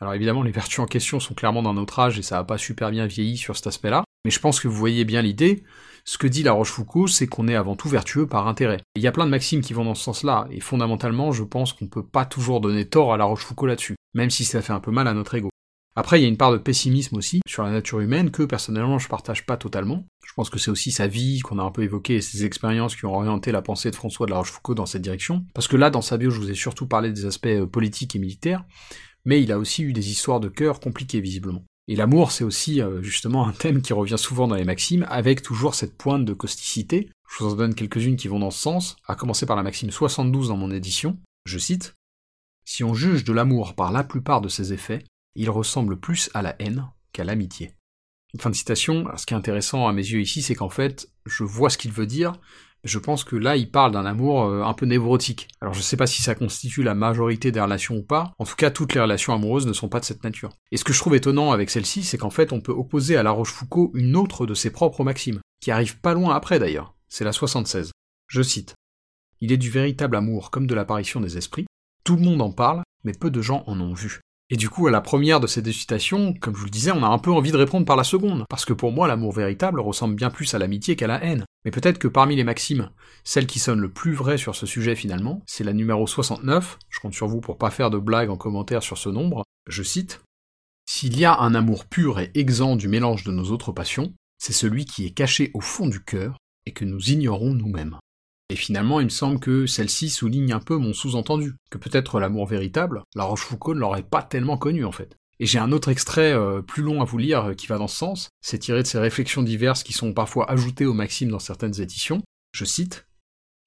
Alors 0.00 0.14
évidemment, 0.14 0.42
les 0.42 0.50
vertus 0.50 0.78
en 0.78 0.86
question 0.86 1.20
sont 1.20 1.34
clairement 1.34 1.62
d'un 1.62 1.76
autre 1.76 1.98
âge 1.98 2.18
et 2.18 2.22
ça 2.22 2.36
n'a 2.36 2.44
pas 2.44 2.58
super 2.58 2.90
bien 2.90 3.06
vieilli 3.06 3.36
sur 3.36 3.56
cet 3.56 3.66
aspect-là, 3.66 4.04
mais 4.24 4.30
je 4.30 4.40
pense 4.40 4.60
que 4.60 4.68
vous 4.68 4.76
voyez 4.76 5.04
bien 5.04 5.22
l'idée. 5.22 5.62
Ce 6.04 6.16
que 6.16 6.26
dit 6.26 6.42
La 6.42 6.52
Rochefoucauld, 6.52 7.08
c'est 7.08 7.26
qu'on 7.26 7.48
est 7.48 7.54
avant 7.54 7.76
tout 7.76 7.88
vertueux 7.88 8.26
par 8.26 8.48
intérêt. 8.48 8.80
Il 8.96 9.02
y 9.02 9.06
a 9.06 9.12
plein 9.12 9.26
de 9.26 9.30
maximes 9.30 9.60
qui 9.60 9.74
vont 9.74 9.84
dans 9.84 9.94
ce 9.94 10.04
sens-là, 10.04 10.48
et 10.50 10.60
fondamentalement, 10.60 11.32
je 11.32 11.44
pense 11.44 11.74
qu'on 11.74 11.86
peut 11.86 12.04
pas 12.04 12.24
toujours 12.24 12.60
donner 12.60 12.86
tort 12.86 13.12
à 13.12 13.18
La 13.18 13.24
Rochefoucauld 13.24 13.68
là-dessus, 13.68 13.96
même 14.14 14.30
si 14.30 14.44
ça 14.44 14.62
fait 14.62 14.72
un 14.72 14.80
peu 14.80 14.90
mal 14.90 15.06
à 15.06 15.12
notre 15.12 15.34
ego. 15.34 15.50
Après, 15.96 16.20
il 16.20 16.22
y 16.22 16.24
a 16.24 16.28
une 16.28 16.36
part 16.36 16.52
de 16.52 16.58
pessimisme 16.58 17.16
aussi 17.16 17.40
sur 17.46 17.62
la 17.64 17.70
nature 17.70 18.00
humaine 18.00 18.30
que 18.30 18.44
personnellement 18.44 18.98
je 18.98 19.08
partage 19.08 19.44
pas 19.44 19.56
totalement. 19.56 20.04
Je 20.24 20.32
pense 20.34 20.48
que 20.48 20.58
c'est 20.58 20.70
aussi 20.70 20.92
sa 20.92 21.08
vie 21.08 21.40
qu'on 21.40 21.58
a 21.58 21.62
un 21.62 21.72
peu 21.72 21.82
évoqué 21.82 22.16
et 22.16 22.20
ses 22.20 22.44
expériences 22.44 22.94
qui 22.94 23.06
ont 23.06 23.14
orienté 23.14 23.50
la 23.50 23.62
pensée 23.62 23.90
de 23.90 23.96
François 23.96 24.26
de 24.26 24.30
la 24.30 24.38
Rochefoucauld 24.38 24.76
dans 24.76 24.86
cette 24.86 25.02
direction. 25.02 25.44
Parce 25.52 25.66
que 25.66 25.76
là, 25.76 25.90
dans 25.90 26.02
sa 26.02 26.16
bio, 26.16 26.30
je 26.30 26.40
vous 26.40 26.50
ai 26.50 26.54
surtout 26.54 26.86
parlé 26.86 27.10
des 27.10 27.26
aspects 27.26 27.46
euh, 27.46 27.66
politiques 27.66 28.14
et 28.14 28.20
militaires, 28.20 28.64
mais 29.24 29.42
il 29.42 29.50
a 29.50 29.58
aussi 29.58 29.82
eu 29.82 29.92
des 29.92 30.10
histoires 30.10 30.38
de 30.38 30.48
cœur 30.48 30.78
compliquées 30.78 31.20
visiblement. 31.20 31.64
Et 31.88 31.96
l'amour, 31.96 32.30
c'est 32.30 32.44
aussi 32.44 32.80
euh, 32.80 33.02
justement 33.02 33.46
un 33.48 33.52
thème 33.52 33.82
qui 33.82 33.92
revient 33.92 34.18
souvent 34.18 34.46
dans 34.46 34.54
les 34.54 34.64
maximes, 34.64 35.06
avec 35.10 35.42
toujours 35.42 35.74
cette 35.74 35.96
pointe 35.96 36.24
de 36.24 36.32
causticité. 36.32 37.10
Je 37.28 37.42
vous 37.42 37.52
en 37.52 37.56
donne 37.56 37.74
quelques-unes 37.74 38.16
qui 38.16 38.28
vont 38.28 38.38
dans 38.38 38.52
ce 38.52 38.60
sens, 38.60 38.96
à 39.08 39.16
commencer 39.16 39.44
par 39.44 39.56
la 39.56 39.64
maxime 39.64 39.90
72 39.90 40.48
dans 40.48 40.56
mon 40.56 40.70
édition. 40.70 41.18
Je 41.46 41.58
cite 41.58 41.94
Si 42.64 42.84
on 42.84 42.94
juge 42.94 43.24
de 43.24 43.32
l'amour 43.32 43.74
par 43.74 43.90
la 43.90 44.04
plupart 44.04 44.40
de 44.40 44.48
ses 44.48 44.72
effets, 44.72 45.02
il 45.34 45.50
ressemble 45.50 45.98
plus 45.98 46.30
à 46.34 46.42
la 46.42 46.56
haine 46.60 46.88
qu'à 47.12 47.24
l'amitié. 47.24 47.74
Fin 48.38 48.50
de 48.50 48.54
citation, 48.54 49.06
ce 49.16 49.26
qui 49.26 49.34
est 49.34 49.36
intéressant 49.36 49.88
à 49.88 49.92
mes 49.92 50.02
yeux 50.02 50.20
ici, 50.20 50.42
c'est 50.42 50.54
qu'en 50.54 50.68
fait, 50.68 51.10
je 51.26 51.42
vois 51.42 51.70
ce 51.70 51.78
qu'il 51.78 51.90
veut 51.90 52.06
dire, 52.06 52.34
je 52.84 52.98
pense 52.98 53.24
que 53.24 53.36
là, 53.36 53.56
il 53.56 53.70
parle 53.70 53.92
d'un 53.92 54.06
amour 54.06 54.44
euh, 54.44 54.62
un 54.62 54.72
peu 54.72 54.86
névrotique. 54.86 55.48
Alors 55.60 55.74
je 55.74 55.80
sais 55.80 55.96
pas 55.96 56.06
si 56.06 56.22
ça 56.22 56.34
constitue 56.34 56.82
la 56.82 56.94
majorité 56.94 57.52
des 57.52 57.60
relations 57.60 57.96
ou 57.96 58.02
pas, 58.02 58.32
en 58.38 58.44
tout 58.44 58.56
cas 58.56 58.70
toutes 58.70 58.94
les 58.94 59.00
relations 59.00 59.34
amoureuses 59.34 59.66
ne 59.66 59.72
sont 59.72 59.88
pas 59.88 60.00
de 60.00 60.04
cette 60.04 60.24
nature. 60.24 60.50
Et 60.70 60.76
ce 60.76 60.84
que 60.84 60.92
je 60.92 60.98
trouve 60.98 61.14
étonnant 61.14 61.52
avec 61.52 61.70
celle-ci, 61.70 62.02
c'est 62.02 62.18
qu'en 62.18 62.30
fait 62.30 62.52
on 62.52 62.60
peut 62.60 62.72
opposer 62.72 63.16
à 63.16 63.22
La 63.22 63.32
Rochefoucauld 63.32 63.90
une 63.94 64.16
autre 64.16 64.46
de 64.46 64.54
ses 64.54 64.70
propres 64.70 65.04
maximes, 65.04 65.40
qui 65.60 65.70
arrive 65.70 66.00
pas 66.00 66.14
loin 66.14 66.34
après 66.34 66.58
d'ailleurs, 66.58 66.94
c'est 67.08 67.24
la 67.24 67.32
76. 67.32 67.90
Je 68.28 68.42
cite. 68.42 68.74
Il 69.40 69.52
est 69.52 69.58
du 69.58 69.70
véritable 69.70 70.16
amour 70.16 70.50
comme 70.50 70.66
de 70.66 70.74
l'apparition 70.74 71.20
des 71.20 71.36
esprits, 71.36 71.66
tout 72.04 72.16
le 72.16 72.22
monde 72.22 72.40
en 72.40 72.52
parle, 72.52 72.82
mais 73.04 73.12
peu 73.12 73.30
de 73.30 73.42
gens 73.42 73.62
en 73.66 73.78
ont 73.80 73.94
vu. 73.94 74.20
Et 74.52 74.56
du 74.56 74.68
coup, 74.68 74.88
à 74.88 74.90
la 74.90 75.00
première 75.00 75.38
de 75.38 75.46
ces 75.46 75.62
deux 75.62 75.70
citations, 75.70 76.34
comme 76.34 76.54
je 76.54 76.58
vous 76.58 76.64
le 76.64 76.70
disais, 76.70 76.90
on 76.90 77.04
a 77.04 77.08
un 77.08 77.18
peu 77.18 77.30
envie 77.30 77.52
de 77.52 77.56
répondre 77.56 77.86
par 77.86 77.94
la 77.94 78.02
seconde, 78.02 78.44
parce 78.50 78.64
que 78.64 78.72
pour 78.72 78.90
moi, 78.90 79.06
l'amour 79.06 79.32
véritable 79.32 79.78
ressemble 79.78 80.16
bien 80.16 80.28
plus 80.28 80.52
à 80.54 80.58
l'amitié 80.58 80.96
qu'à 80.96 81.06
la 81.06 81.22
haine. 81.22 81.44
Mais 81.64 81.70
peut-être 81.70 81.98
que 81.98 82.08
parmi 82.08 82.34
les 82.34 82.42
maximes, 82.42 82.90
celle 83.22 83.46
qui 83.46 83.60
sonne 83.60 83.78
le 83.78 83.92
plus 83.92 84.12
vrai 84.12 84.38
sur 84.38 84.56
ce 84.56 84.66
sujet 84.66 84.96
finalement, 84.96 85.42
c'est 85.46 85.62
la 85.62 85.72
numéro 85.72 86.04
69, 86.04 86.78
je 86.88 86.98
compte 86.98 87.14
sur 87.14 87.28
vous 87.28 87.40
pour 87.40 87.58
pas 87.58 87.70
faire 87.70 87.90
de 87.90 87.98
blagues 87.98 88.30
en 88.30 88.36
commentaire 88.36 88.82
sur 88.82 88.98
ce 88.98 89.08
nombre, 89.08 89.44
je 89.68 89.84
cite 89.84 90.20
S'il 90.84 91.16
y 91.16 91.24
a 91.24 91.38
un 91.38 91.54
amour 91.54 91.84
pur 91.84 92.18
et 92.18 92.32
exempt 92.34 92.74
du 92.74 92.88
mélange 92.88 93.22
de 93.22 93.30
nos 93.30 93.52
autres 93.52 93.70
passions, 93.70 94.12
c'est 94.38 94.52
celui 94.52 94.84
qui 94.84 95.06
est 95.06 95.10
caché 95.10 95.52
au 95.54 95.60
fond 95.60 95.86
du 95.86 96.02
cœur 96.02 96.38
et 96.66 96.72
que 96.72 96.84
nous 96.84 97.10
ignorons 97.10 97.54
nous-mêmes. 97.54 97.98
Et 98.50 98.56
finalement, 98.56 98.98
il 98.98 99.04
me 99.04 99.10
semble 99.10 99.38
que 99.38 99.66
celle-ci 99.66 100.10
souligne 100.10 100.52
un 100.52 100.58
peu 100.58 100.76
mon 100.76 100.92
sous-entendu, 100.92 101.54
que 101.70 101.78
peut-être 101.78 102.18
l'amour 102.18 102.46
véritable, 102.46 103.04
la 103.14 103.22
Rochefoucauld 103.22 103.76
ne 103.76 103.80
l'aurait 103.80 104.02
pas 104.02 104.24
tellement 104.24 104.58
connu 104.58 104.84
en 104.84 104.90
fait. 104.90 105.16
Et 105.38 105.46
j'ai 105.46 105.60
un 105.60 105.70
autre 105.70 105.88
extrait 105.88 106.32
euh, 106.32 106.60
plus 106.60 106.82
long 106.82 107.00
à 107.00 107.04
vous 107.04 107.16
lire 107.16 107.46
euh, 107.46 107.54
qui 107.54 107.68
va 107.68 107.78
dans 107.78 107.86
ce 107.86 107.96
sens, 107.96 108.28
c'est 108.42 108.58
tiré 108.58 108.82
de 108.82 108.88
ces 108.88 108.98
réflexions 108.98 109.44
diverses 109.44 109.84
qui 109.84 109.92
sont 109.92 110.12
parfois 110.12 110.50
ajoutées 110.50 110.84
aux 110.84 110.92
maximes 110.92 111.30
dans 111.30 111.38
certaines 111.38 111.80
éditions. 111.80 112.22
Je 112.52 112.64
cite 112.64 113.06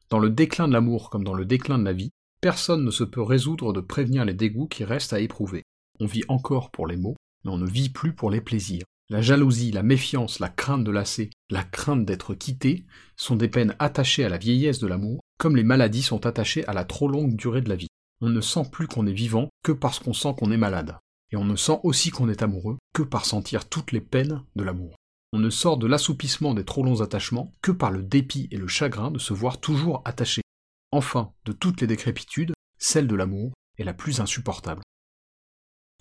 Dans 0.09 0.19
le 0.19 0.29
déclin 0.29 0.67
de 0.67 0.73
l'amour 0.73 1.09
comme 1.09 1.23
dans 1.23 1.33
le 1.33 1.45
déclin 1.45 1.79
de 1.79 1.85
la 1.85 1.93
vie, 1.93 2.11
personne 2.41 2.83
ne 2.83 2.91
se 2.91 3.05
peut 3.05 3.21
résoudre 3.21 3.71
de 3.71 3.79
prévenir 3.79 4.25
les 4.25 4.33
dégoûts 4.33 4.67
qui 4.67 4.83
restent 4.83 5.13
à 5.13 5.21
éprouver. 5.21 5.63
On 6.01 6.07
vit 6.07 6.25
encore 6.27 6.71
pour 6.71 6.87
les 6.87 6.97
maux, 6.97 7.15
mais 7.45 7.51
on 7.51 7.57
ne 7.57 7.69
vit 7.69 7.89
plus 7.89 8.13
pour 8.13 8.29
les 8.29 8.41
plaisirs. 8.41 8.83
La 9.13 9.21
jalousie, 9.21 9.69
la 9.69 9.83
méfiance, 9.83 10.39
la 10.39 10.49
crainte 10.49 10.83
de 10.83 10.89
lasser, 10.89 11.29
la 11.51 11.61
crainte 11.63 12.03
d'être 12.03 12.33
quitté 12.33 12.87
sont 13.15 13.35
des 13.35 13.47
peines 13.47 13.75
attachées 13.77 14.25
à 14.25 14.29
la 14.29 14.39
vieillesse 14.39 14.79
de 14.79 14.87
l'amour, 14.87 15.21
comme 15.37 15.55
les 15.55 15.63
maladies 15.63 16.01
sont 16.01 16.25
attachées 16.25 16.65
à 16.65 16.73
la 16.73 16.83
trop 16.83 17.07
longue 17.07 17.35
durée 17.35 17.61
de 17.61 17.69
la 17.69 17.75
vie. 17.75 17.89
On 18.21 18.29
ne 18.29 18.41
sent 18.41 18.63
plus 18.71 18.87
qu'on 18.87 19.05
est 19.05 19.13
vivant 19.13 19.49
que 19.63 19.71
parce 19.71 19.99
qu'on 19.99 20.13
sent 20.13 20.33
qu'on 20.35 20.49
est 20.49 20.57
malade. 20.57 20.97
Et 21.31 21.35
on 21.35 21.45
ne 21.45 21.55
sent 21.55 21.79
aussi 21.83 22.09
qu'on 22.09 22.27
est 22.27 22.41
amoureux 22.41 22.79
que 22.91 23.03
par 23.03 23.25
sentir 23.25 23.69
toutes 23.69 23.91
les 23.91 24.01
peines 24.01 24.43
de 24.55 24.63
l'amour. 24.63 24.95
On 25.31 25.37
ne 25.37 25.51
sort 25.51 25.77
de 25.77 25.85
l'assoupissement 25.85 26.55
des 26.55 26.65
trop 26.65 26.83
longs 26.83 27.01
attachements 27.01 27.53
que 27.61 27.71
par 27.71 27.91
le 27.91 28.01
dépit 28.01 28.47
et 28.49 28.57
le 28.57 28.67
chagrin 28.67 29.11
de 29.11 29.19
se 29.19 29.35
voir 29.35 29.59
toujours 29.59 30.01
attaché. 30.05 30.41
Enfin, 30.91 31.33
de 31.45 31.51
toutes 31.51 31.81
les 31.81 31.87
décrépitudes, 31.87 32.53
celle 32.79 33.05
de 33.05 33.15
l'amour 33.15 33.53
est 33.77 33.83
la 33.83 33.93
plus 33.93 34.21
insupportable. 34.21 34.81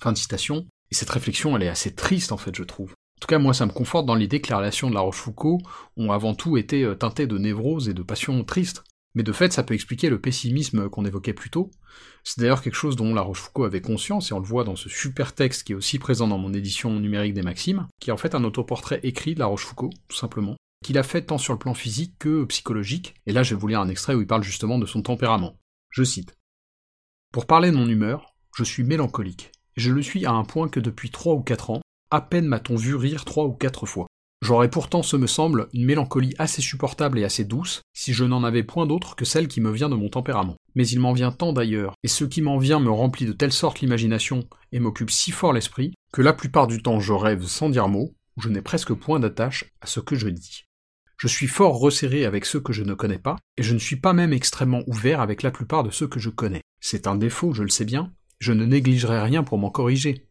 Fin 0.00 0.12
de 0.12 0.18
citation. 0.18 0.66
Et 0.90 0.94
cette 0.94 1.10
réflexion, 1.10 1.54
elle 1.54 1.64
est 1.64 1.68
assez 1.68 1.94
triste 1.94 2.32
en 2.32 2.38
fait, 2.38 2.56
je 2.56 2.62
trouve. 2.62 2.94
En 3.22 3.24
tout 3.24 3.28
cas, 3.28 3.38
moi, 3.38 3.54
ça 3.54 3.66
me 3.66 3.70
conforte 3.70 4.04
dans 4.04 4.16
l'idée 4.16 4.40
que 4.40 4.48
les 4.48 4.56
relations 4.56 4.90
de 4.90 4.94
La 4.94 5.00
Rochefoucauld 5.00 5.62
ont 5.96 6.10
avant 6.10 6.34
tout 6.34 6.56
été 6.56 6.82
euh, 6.82 6.96
teintées 6.96 7.28
de 7.28 7.38
névrose 7.38 7.88
et 7.88 7.94
de 7.94 8.02
passions 8.02 8.42
tristes. 8.42 8.82
Mais 9.14 9.22
de 9.22 9.30
fait, 9.30 9.52
ça 9.52 9.62
peut 9.62 9.74
expliquer 9.74 10.10
le 10.10 10.20
pessimisme 10.20 10.88
qu'on 10.88 11.04
évoquait 11.04 11.32
plus 11.32 11.48
tôt. 11.48 11.70
C'est 12.24 12.40
d'ailleurs 12.40 12.62
quelque 12.62 12.74
chose 12.74 12.96
dont 12.96 13.14
La 13.14 13.22
Rochefoucauld 13.22 13.68
avait 13.68 13.80
conscience, 13.80 14.32
et 14.32 14.34
on 14.34 14.40
le 14.40 14.44
voit 14.44 14.64
dans 14.64 14.74
ce 14.74 14.88
super 14.88 15.36
texte 15.36 15.62
qui 15.62 15.70
est 15.70 15.76
aussi 15.76 16.00
présent 16.00 16.26
dans 16.26 16.36
mon 16.36 16.52
édition 16.52 16.98
numérique 16.98 17.34
des 17.34 17.42
Maximes, 17.42 17.86
qui 18.00 18.10
est 18.10 18.12
en 18.12 18.16
fait 18.16 18.34
un 18.34 18.42
autoportrait 18.42 18.98
écrit 19.04 19.34
de 19.34 19.38
La 19.38 19.46
Rochefoucauld, 19.46 19.94
tout 20.08 20.16
simplement, 20.16 20.56
qu'il 20.84 20.98
a 20.98 21.04
fait 21.04 21.22
tant 21.22 21.38
sur 21.38 21.52
le 21.52 21.60
plan 21.60 21.74
physique 21.74 22.16
que 22.18 22.44
psychologique, 22.46 23.14
et 23.26 23.32
là 23.32 23.44
je 23.44 23.54
vais 23.54 23.60
vous 23.60 23.68
lire 23.68 23.80
un 23.80 23.88
extrait 23.88 24.16
où 24.16 24.20
il 24.20 24.26
parle 24.26 24.42
justement 24.42 24.80
de 24.80 24.86
son 24.86 25.00
tempérament. 25.00 25.60
Je 25.90 26.02
cite. 26.02 26.34
Pour 27.32 27.46
parler 27.46 27.70
de 27.70 27.76
mon 27.76 27.86
humeur, 27.86 28.34
je 28.56 28.64
suis 28.64 28.82
mélancolique, 28.82 29.52
je 29.76 29.92
le 29.92 30.02
suis 30.02 30.26
à 30.26 30.32
un 30.32 30.42
point 30.42 30.68
que 30.68 30.80
depuis 30.80 31.10
trois 31.10 31.34
ou 31.34 31.42
quatre 31.42 31.70
ans, 31.70 31.81
à 32.12 32.20
peine 32.20 32.46
m'a-t-on 32.46 32.76
vu 32.76 32.94
rire 32.94 33.24
trois 33.24 33.46
ou 33.46 33.52
quatre 33.52 33.86
fois. 33.86 34.06
J'aurais 34.42 34.68
pourtant, 34.68 35.02
ce 35.02 35.16
me 35.16 35.26
semble, 35.26 35.68
une 35.72 35.86
mélancolie 35.86 36.34
assez 36.38 36.60
supportable 36.60 37.18
et 37.18 37.24
assez 37.24 37.44
douce, 37.44 37.80
si 37.94 38.12
je 38.12 38.24
n'en 38.24 38.44
avais 38.44 38.64
point 38.64 38.86
d'autre 38.86 39.16
que 39.16 39.24
celle 39.24 39.48
qui 39.48 39.62
me 39.62 39.70
vient 39.70 39.88
de 39.88 39.94
mon 39.94 40.10
tempérament. 40.10 40.56
Mais 40.74 40.86
il 40.86 41.00
m'en 41.00 41.14
vient 41.14 41.32
tant 41.32 41.52
d'ailleurs, 41.54 41.94
et 42.02 42.08
ce 42.08 42.24
qui 42.24 42.42
m'en 42.42 42.58
vient 42.58 42.80
me 42.80 42.90
remplit 42.90 43.24
de 43.24 43.32
telle 43.32 43.52
sorte 43.52 43.80
l'imagination, 43.80 44.46
et 44.72 44.80
m'occupe 44.80 45.10
si 45.10 45.30
fort 45.30 45.54
l'esprit, 45.54 45.94
que 46.12 46.20
la 46.20 46.34
plupart 46.34 46.66
du 46.66 46.82
temps 46.82 47.00
je 47.00 47.12
rêve 47.14 47.44
sans 47.44 47.70
dire 47.70 47.88
mot, 47.88 48.12
je 48.36 48.50
n'ai 48.50 48.62
presque 48.62 48.92
point 48.92 49.20
d'attache 49.20 49.72
à 49.80 49.86
ce 49.86 50.00
que 50.00 50.16
je 50.16 50.28
dis. 50.28 50.64
Je 51.16 51.28
suis 51.28 51.46
fort 51.46 51.78
resserré 51.78 52.26
avec 52.26 52.44
ceux 52.44 52.60
que 52.60 52.72
je 52.72 52.82
ne 52.82 52.94
connais 52.94 53.18
pas, 53.20 53.36
et 53.56 53.62
je 53.62 53.72
ne 53.72 53.78
suis 53.78 53.96
pas 53.96 54.12
même 54.12 54.32
extrêmement 54.32 54.82
ouvert 54.86 55.20
avec 55.20 55.42
la 55.42 55.52
plupart 55.52 55.84
de 55.84 55.90
ceux 55.90 56.08
que 56.08 56.20
je 56.20 56.30
connais. 56.30 56.62
C'est 56.80 57.06
un 57.06 57.14
défaut, 57.14 57.54
je 57.54 57.62
le 57.62 57.70
sais 57.70 57.84
bien, 57.84 58.12
je 58.40 58.52
ne 58.52 58.66
négligerai 58.66 59.22
rien 59.22 59.44
pour 59.44 59.56
m'en 59.56 59.70
corriger, 59.70 60.26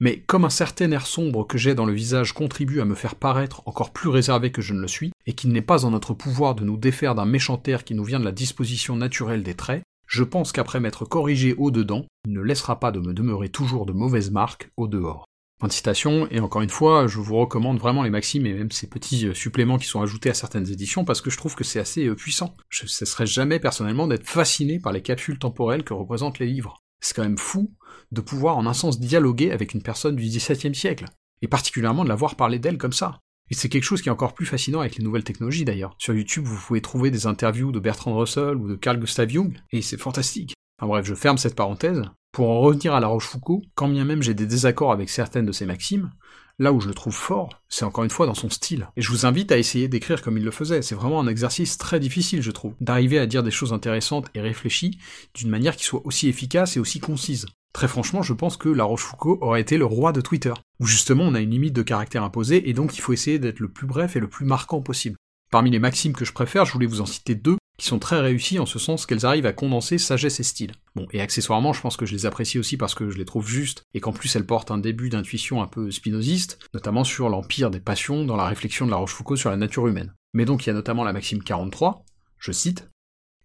mais 0.00 0.20
comme 0.20 0.44
un 0.44 0.50
certain 0.50 0.90
air 0.90 1.06
sombre 1.06 1.46
que 1.46 1.58
j'ai 1.58 1.74
dans 1.74 1.86
le 1.86 1.92
visage 1.92 2.32
contribue 2.32 2.80
à 2.80 2.84
me 2.84 2.94
faire 2.94 3.14
paraître 3.14 3.62
encore 3.66 3.92
plus 3.92 4.08
réservé 4.08 4.52
que 4.52 4.62
je 4.62 4.74
ne 4.74 4.80
le 4.80 4.88
suis, 4.88 5.12
et 5.26 5.32
qu'il 5.32 5.52
n'est 5.52 5.62
pas 5.62 5.84
en 5.84 5.90
notre 5.90 6.14
pouvoir 6.14 6.54
de 6.54 6.64
nous 6.64 6.76
défaire 6.76 7.14
d'un 7.14 7.24
méchant 7.24 7.62
air 7.66 7.84
qui 7.84 7.94
nous 7.94 8.04
vient 8.04 8.20
de 8.20 8.24
la 8.24 8.32
disposition 8.32 8.96
naturelle 8.96 9.42
des 9.42 9.54
traits, 9.54 9.82
je 10.06 10.22
pense 10.22 10.52
qu'après 10.52 10.80
m'être 10.80 11.04
corrigé 11.04 11.54
au-dedans, 11.54 12.06
il 12.26 12.32
ne 12.32 12.40
laissera 12.40 12.78
pas 12.78 12.92
de 12.92 13.00
me 13.00 13.14
demeurer 13.14 13.48
toujours 13.48 13.86
de 13.86 13.92
mauvaises 13.92 14.30
marques 14.30 14.70
au-dehors. 14.76 15.24
Fin 15.60 15.68
de 15.68 15.72
citation, 15.72 16.28
et 16.30 16.40
encore 16.40 16.62
une 16.62 16.70
fois, 16.70 17.06
je 17.06 17.18
vous 17.18 17.36
recommande 17.36 17.78
vraiment 17.78 18.02
les 18.02 18.10
maximes 18.10 18.46
et 18.46 18.54
même 18.54 18.72
ces 18.72 18.88
petits 18.88 19.28
euh, 19.28 19.34
suppléments 19.34 19.78
qui 19.78 19.86
sont 19.86 20.02
ajoutés 20.02 20.28
à 20.28 20.34
certaines 20.34 20.70
éditions 20.70 21.04
parce 21.04 21.20
que 21.20 21.30
je 21.30 21.36
trouve 21.36 21.54
que 21.54 21.62
c'est 21.62 21.78
assez 21.78 22.06
euh, 22.06 22.16
puissant. 22.16 22.56
Je 22.70 22.84
ne 22.84 22.88
cesserai 22.88 23.26
jamais 23.26 23.60
personnellement 23.60 24.08
d'être 24.08 24.26
fasciné 24.26 24.80
par 24.80 24.92
les 24.92 25.00
capsules 25.00 25.38
temporelles 25.38 25.84
que 25.84 25.94
représentent 25.94 26.40
les 26.40 26.46
livres. 26.46 26.76
C'est 27.00 27.14
quand 27.14 27.22
même 27.22 27.38
fou 27.38 27.72
de 28.12 28.20
pouvoir 28.20 28.56
en 28.56 28.66
un 28.66 28.74
sens 28.74 29.00
dialoguer 29.00 29.50
avec 29.50 29.74
une 29.74 29.82
personne 29.82 30.16
du 30.16 30.24
XVIIe 30.24 30.74
siècle, 30.74 31.06
et 31.42 31.48
particulièrement 31.48 32.04
de 32.04 32.08
la 32.08 32.14
voir 32.14 32.36
parler 32.36 32.58
d'elle 32.58 32.78
comme 32.78 32.92
ça. 32.92 33.20
Et 33.50 33.54
c'est 33.54 33.68
quelque 33.68 33.84
chose 33.84 34.00
qui 34.00 34.08
est 34.08 34.12
encore 34.12 34.34
plus 34.34 34.46
fascinant 34.46 34.80
avec 34.80 34.96
les 34.96 35.04
nouvelles 35.04 35.24
technologies 35.24 35.64
d'ailleurs. 35.64 35.94
Sur 35.98 36.14
YouTube, 36.14 36.44
vous 36.44 36.56
pouvez 36.56 36.80
trouver 36.80 37.10
des 37.10 37.26
interviews 37.26 37.72
de 37.72 37.80
Bertrand 37.80 38.16
Russell 38.16 38.56
ou 38.56 38.68
de 38.68 38.74
Carl 38.74 38.98
Gustav 38.98 39.28
Jung, 39.28 39.52
et 39.72 39.82
c'est 39.82 40.00
fantastique. 40.00 40.54
Enfin 40.78 40.88
bref, 40.88 41.06
je 41.06 41.14
ferme 41.14 41.38
cette 41.38 41.54
parenthèse. 41.54 42.02
Pour 42.32 42.48
en 42.48 42.60
revenir 42.60 42.94
à 42.94 43.00
La 43.00 43.06
Rochefoucauld, 43.06 43.62
quand 43.74 43.88
bien 43.88 44.04
même 44.04 44.22
j'ai 44.22 44.34
des 44.34 44.46
désaccords 44.46 44.92
avec 44.92 45.08
certaines 45.08 45.46
de 45.46 45.52
ses 45.52 45.66
maximes, 45.66 46.10
là 46.58 46.72
où 46.72 46.80
je 46.80 46.88
le 46.88 46.94
trouve 46.94 47.14
fort, 47.14 47.62
c'est 47.68 47.84
encore 47.84 48.04
une 48.04 48.10
fois 48.10 48.26
dans 48.26 48.34
son 48.34 48.50
style. 48.50 48.88
Et 48.96 49.02
je 49.02 49.10
vous 49.10 49.26
invite 49.26 49.52
à 49.52 49.58
essayer 49.58 49.88
d'écrire 49.88 50.22
comme 50.22 50.38
il 50.38 50.44
le 50.44 50.50
faisait. 50.50 50.82
C'est 50.82 50.94
vraiment 50.94 51.20
un 51.20 51.26
exercice 51.26 51.78
très 51.78 52.00
difficile, 52.00 52.42
je 52.42 52.50
trouve, 52.50 52.74
d'arriver 52.80 53.18
à 53.18 53.26
dire 53.26 53.42
des 53.42 53.50
choses 53.50 53.72
intéressantes 53.72 54.28
et 54.34 54.40
réfléchies 54.40 54.98
d'une 55.34 55.50
manière 55.50 55.76
qui 55.76 55.84
soit 55.84 56.02
aussi 56.04 56.28
efficace 56.28 56.76
et 56.76 56.80
aussi 56.80 57.00
concise. 57.00 57.46
Très 57.72 57.88
franchement, 57.88 58.22
je 58.22 58.32
pense 58.32 58.56
que 58.56 58.68
La 58.68 58.84
Rochefoucauld 58.84 59.38
aurait 59.40 59.60
été 59.60 59.78
le 59.78 59.84
roi 59.84 60.12
de 60.12 60.20
Twitter, 60.20 60.54
où 60.78 60.86
justement 60.86 61.24
on 61.24 61.34
a 61.34 61.40
une 61.40 61.50
limite 61.50 61.74
de 61.74 61.82
caractère 61.82 62.22
imposée 62.22 62.68
et 62.68 62.72
donc 62.72 62.96
il 62.96 63.00
faut 63.00 63.12
essayer 63.12 63.40
d'être 63.40 63.58
le 63.58 63.68
plus 63.68 63.88
bref 63.88 64.14
et 64.14 64.20
le 64.20 64.28
plus 64.28 64.46
marquant 64.46 64.80
possible. 64.80 65.16
Parmi 65.50 65.70
les 65.70 65.80
maximes 65.80 66.12
que 66.12 66.24
je 66.24 66.32
préfère, 66.32 66.64
je 66.64 66.72
voulais 66.72 66.86
vous 66.86 67.00
en 67.00 67.06
citer 67.06 67.34
deux, 67.34 67.56
sont 67.84 67.98
très 67.98 68.20
réussies 68.20 68.58
en 68.58 68.66
ce 68.66 68.78
sens 68.78 69.06
qu'elles 69.06 69.26
arrivent 69.26 69.46
à 69.46 69.52
condenser 69.52 69.98
sagesse 69.98 70.40
et 70.40 70.44
style. 70.44 70.72
Bon, 70.94 71.06
et 71.12 71.20
accessoirement, 71.20 71.72
je 71.72 71.80
pense 71.80 71.96
que 71.96 72.06
je 72.06 72.14
les 72.14 72.26
apprécie 72.26 72.58
aussi 72.58 72.76
parce 72.76 72.94
que 72.94 73.10
je 73.10 73.18
les 73.18 73.24
trouve 73.24 73.46
justes, 73.46 73.82
et 73.94 74.00
qu'en 74.00 74.12
plus 74.12 74.34
elles 74.36 74.46
portent 74.46 74.70
un 74.70 74.78
début 74.78 75.08
d'intuition 75.08 75.62
un 75.62 75.66
peu 75.66 75.90
spinoziste, 75.90 76.58
notamment 76.72 77.04
sur 77.04 77.28
l'empire 77.28 77.70
des 77.70 77.80
passions 77.80 78.24
dans 78.24 78.36
la 78.36 78.46
réflexion 78.46 78.86
de 78.86 78.90
la 78.90 78.96
Rochefoucauld 78.96 79.38
sur 79.38 79.50
la 79.50 79.56
nature 79.56 79.86
humaine. 79.86 80.14
Mais 80.32 80.44
donc 80.44 80.64
il 80.64 80.68
y 80.68 80.70
a 80.70 80.74
notamment 80.74 81.04
la 81.04 81.12
maxime 81.12 81.42
43, 81.42 82.04
je 82.38 82.52
cite, 82.52 82.88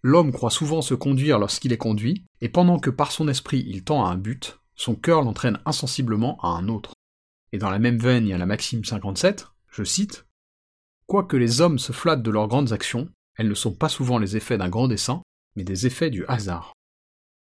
L'homme 0.02 0.32
croit 0.32 0.50
souvent 0.50 0.80
se 0.80 0.94
conduire 0.94 1.38
lorsqu'il 1.38 1.72
est 1.72 1.78
conduit, 1.78 2.24
et 2.40 2.48
pendant 2.48 2.78
que 2.78 2.88
par 2.88 3.12
son 3.12 3.28
esprit 3.28 3.64
il 3.68 3.84
tend 3.84 4.04
à 4.06 4.10
un 4.10 4.16
but, 4.16 4.58
son 4.74 4.94
cœur 4.94 5.22
l'entraîne 5.22 5.60
insensiblement 5.66 6.38
à 6.42 6.48
un 6.48 6.68
autre. 6.68 6.92
Et 7.52 7.58
dans 7.58 7.68
la 7.68 7.78
même 7.78 7.98
veine, 7.98 8.26
il 8.26 8.30
y 8.30 8.32
a 8.32 8.38
la 8.38 8.46
maxime 8.46 8.84
57, 8.84 9.48
je 9.70 9.84
cite, 9.84 10.24
Quoique 11.06 11.36
les 11.36 11.60
hommes 11.60 11.78
se 11.78 11.92
flattent 11.92 12.22
de 12.22 12.30
leurs 12.30 12.48
grandes 12.48 12.72
actions, 12.72 13.10
elles 13.40 13.48
ne 13.48 13.54
sont 13.54 13.72
pas 13.72 13.88
souvent 13.88 14.18
les 14.18 14.36
effets 14.36 14.58
d'un 14.58 14.68
grand 14.68 14.86
dessein, 14.86 15.22
mais 15.56 15.64
des 15.64 15.86
effets 15.86 16.10
du 16.10 16.26
hasard. 16.26 16.74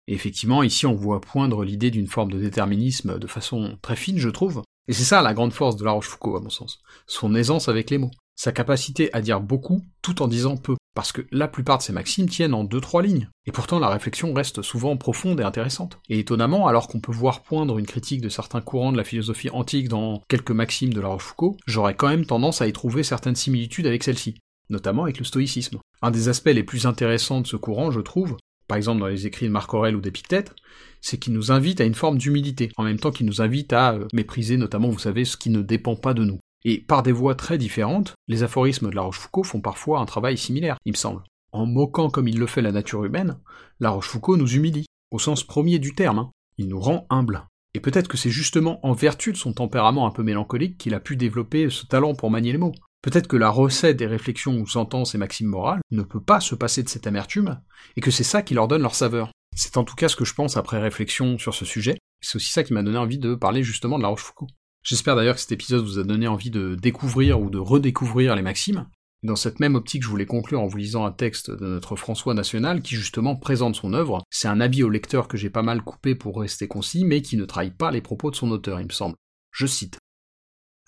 Et 0.07 0.13
effectivement, 0.13 0.63
ici 0.63 0.85
on 0.85 0.95
voit 0.95 1.19
poindre 1.19 1.65
l'idée 1.65 1.91
d'une 1.91 2.07
forme 2.07 2.31
de 2.31 2.39
déterminisme 2.39 3.19
de 3.19 3.27
façon 3.27 3.77
très 3.81 3.97
fine, 3.97 4.17
je 4.17 4.29
trouve, 4.29 4.63
et 4.87 4.93
c'est 4.93 5.03
ça 5.03 5.21
la 5.21 5.33
grande 5.33 5.51
force 5.51 5.75
de 5.75 5.83
La 5.83 5.91
Rochefoucauld, 5.91 6.37
à 6.37 6.39
mon 6.39 6.49
sens, 6.49 6.79
son 7.07 7.35
aisance 7.35 7.67
avec 7.67 7.89
les 7.89 7.97
mots. 7.97 8.11
Sa 8.37 8.53
capacité 8.53 9.13
à 9.13 9.19
dire 9.19 9.41
beaucoup 9.41 9.81
tout 10.01 10.21
en 10.21 10.29
disant 10.29 10.55
peu, 10.55 10.77
parce 10.95 11.11
que 11.11 11.27
la 11.29 11.49
plupart 11.49 11.79
de 11.79 11.83
ces 11.83 11.91
maximes 11.91 12.29
tiennent 12.29 12.53
en 12.53 12.63
deux 12.63 12.79
trois 12.79 13.03
lignes, 13.03 13.27
et 13.45 13.51
pourtant 13.51 13.77
la 13.77 13.89
réflexion 13.89 14.33
reste 14.33 14.61
souvent 14.61 14.95
profonde 14.95 15.41
et 15.41 15.43
intéressante. 15.43 15.99
Et 16.07 16.19
étonnamment, 16.19 16.67
alors 16.67 16.87
qu'on 16.87 17.01
peut 17.01 17.11
voir 17.11 17.43
poindre 17.43 17.77
une 17.77 17.85
critique 17.85 18.21
de 18.21 18.29
certains 18.29 18.61
courants 18.61 18.93
de 18.93 18.97
la 18.97 19.03
philosophie 19.03 19.49
antique 19.49 19.89
dans 19.89 20.23
quelques 20.29 20.51
maximes 20.51 20.93
de 20.93 21.01
la 21.01 21.09
Rochefoucauld, 21.09 21.57
j'aurais 21.67 21.95
quand 21.95 22.07
même 22.07 22.25
tendance 22.25 22.61
à 22.61 22.67
y 22.67 22.71
trouver 22.71 23.03
certaines 23.03 23.35
similitudes 23.35 23.87
avec 23.87 24.03
celle-ci, 24.03 24.37
notamment 24.71 25.03
avec 25.03 25.19
le 25.19 25.25
stoïcisme. 25.25 25.79
Un 26.01 26.11
des 26.11 26.29
aspects 26.29 26.47
les 26.47 26.63
plus 26.63 26.85
intéressants 26.85 27.41
de 27.41 27.47
ce 27.47 27.55
courant, 27.57 27.91
je 27.91 27.99
trouve, 27.99 28.37
par 28.67 28.77
exemple 28.77 29.01
dans 29.01 29.07
les 29.07 29.27
écrits 29.27 29.47
de 29.47 29.51
Marc 29.51 29.73
Aurèle 29.73 29.95
ou 29.95 30.01
d'Épictète, 30.01 30.55
c'est 31.01 31.17
qu'il 31.17 31.33
nous 31.33 31.51
invite 31.51 31.81
à 31.81 31.85
une 31.85 31.95
forme 31.95 32.17
d'humilité, 32.17 32.71
en 32.77 32.83
même 32.83 32.99
temps 32.99 33.11
qu'il 33.11 33.25
nous 33.25 33.41
invite 33.41 33.73
à 33.73 33.93
euh, 33.93 34.07
mépriser 34.13 34.57
notamment, 34.57 34.89
vous 34.89 34.99
savez, 34.99 35.25
ce 35.25 35.37
qui 35.37 35.49
ne 35.49 35.61
dépend 35.61 35.95
pas 35.95 36.13
de 36.13 36.23
nous. 36.23 36.39
Et 36.63 36.79
par 36.79 37.03
des 37.03 37.11
voies 37.11 37.35
très 37.35 37.57
différentes, 37.57 38.13
les 38.27 38.43
aphorismes 38.43 38.89
de 38.89 38.95
La 38.95 39.01
Rochefoucauld 39.01 39.45
font 39.45 39.61
parfois 39.61 39.99
un 39.99 40.05
travail 40.05 40.37
similaire, 40.37 40.77
il 40.85 40.93
me 40.93 40.97
semble. 40.97 41.23
En 41.51 41.65
moquant 41.65 42.09
comme 42.09 42.27
il 42.27 42.39
le 42.39 42.47
fait 42.47 42.61
la 42.61 42.71
nature 42.71 43.03
humaine, 43.03 43.37
La 43.79 43.89
Rochefoucauld 43.89 44.39
nous 44.39 44.53
humilie, 44.53 44.85
au 45.11 45.19
sens 45.19 45.43
premier 45.43 45.79
du 45.79 45.93
terme, 45.93 46.19
hein. 46.19 46.31
il 46.57 46.67
nous 46.67 46.79
rend 46.79 47.07
humbles. 47.09 47.45
Et 47.73 47.79
peut-être 47.79 48.07
que 48.07 48.17
c'est 48.17 48.29
justement 48.29 48.85
en 48.85 48.93
vertu 48.93 49.31
de 49.31 49.37
son 49.37 49.53
tempérament 49.53 50.05
un 50.05 50.11
peu 50.11 50.23
mélancolique 50.23 50.77
qu'il 50.77 50.93
a 50.93 50.99
pu 50.99 51.15
développer 51.15 51.69
ce 51.69 51.85
talent 51.85 52.15
pour 52.15 52.29
manier 52.29 52.51
les 52.51 52.57
mots. 52.57 52.73
Peut-être 53.01 53.27
que 53.27 53.37
la 53.37 53.49
recette 53.49 53.97
des 53.97 54.05
réflexions 54.05 54.59
ou 54.59 54.67
sentences 54.67 55.15
et 55.15 55.17
maximes 55.17 55.47
morales 55.47 55.81
ne 55.89 56.03
peut 56.03 56.21
pas 56.21 56.39
se 56.39 56.55
passer 56.55 56.83
de 56.83 56.89
cette 56.89 57.07
amertume, 57.07 57.59
et 57.95 58.01
que 58.01 58.11
c'est 58.11 58.23
ça 58.23 58.41
qui 58.43 58.53
leur 58.53 58.67
donne 58.67 58.83
leur 58.83 58.95
saveur. 58.95 59.31
C'est 59.55 59.77
en 59.77 59.83
tout 59.83 59.95
cas 59.95 60.07
ce 60.07 60.15
que 60.15 60.25
je 60.25 60.33
pense 60.33 60.55
après 60.55 60.79
réflexion 60.79 61.37
sur 61.37 61.53
ce 61.53 61.65
sujet, 61.65 61.97
c'est 62.21 62.35
aussi 62.35 62.51
ça 62.51 62.63
qui 62.63 62.73
m'a 62.73 62.83
donné 62.83 62.97
envie 62.97 63.17
de 63.17 63.35
parler 63.35 63.63
justement 63.63 63.97
de 63.97 64.03
La 64.03 64.09
Rochefoucauld. 64.09 64.51
J'espère 64.83 65.15
d'ailleurs 65.15 65.35
que 65.35 65.41
cet 65.41 65.51
épisode 65.51 65.83
vous 65.83 65.99
a 65.99 66.03
donné 66.03 66.27
envie 66.27 66.49
de 66.49 66.75
découvrir 66.75 67.41
ou 67.41 67.49
de 67.49 67.59
redécouvrir 67.59 68.35
les 68.35 68.41
maximes. 68.41 68.87
Dans 69.23 69.35
cette 69.35 69.59
même 69.59 69.75
optique, 69.75 70.01
je 70.01 70.07
voulais 70.07 70.25
conclure 70.25 70.61
en 70.61 70.67
vous 70.67 70.77
lisant 70.77 71.05
un 71.05 71.11
texte 71.11 71.51
de 71.51 71.67
notre 71.67 71.95
François 71.95 72.33
National 72.33 72.81
qui 72.81 72.95
justement 72.95 73.35
présente 73.35 73.75
son 73.75 73.93
œuvre. 73.93 74.23
C'est 74.31 74.47
un 74.47 74.59
avis 74.59 74.81
au 74.81 74.89
lecteur 74.89 75.27
que 75.27 75.37
j'ai 75.37 75.51
pas 75.51 75.61
mal 75.61 75.83
coupé 75.83 76.15
pour 76.15 76.39
rester 76.39 76.67
concis, 76.67 77.05
mais 77.05 77.21
qui 77.21 77.37
ne 77.37 77.45
trahit 77.45 77.77
pas 77.77 77.91
les 77.91 78.01
propos 78.01 78.31
de 78.31 78.35
son 78.35 78.49
auteur, 78.49 78.79
il 78.79 78.87
me 78.87 78.91
semble. 78.91 79.15
Je 79.51 79.67
cite. 79.67 79.99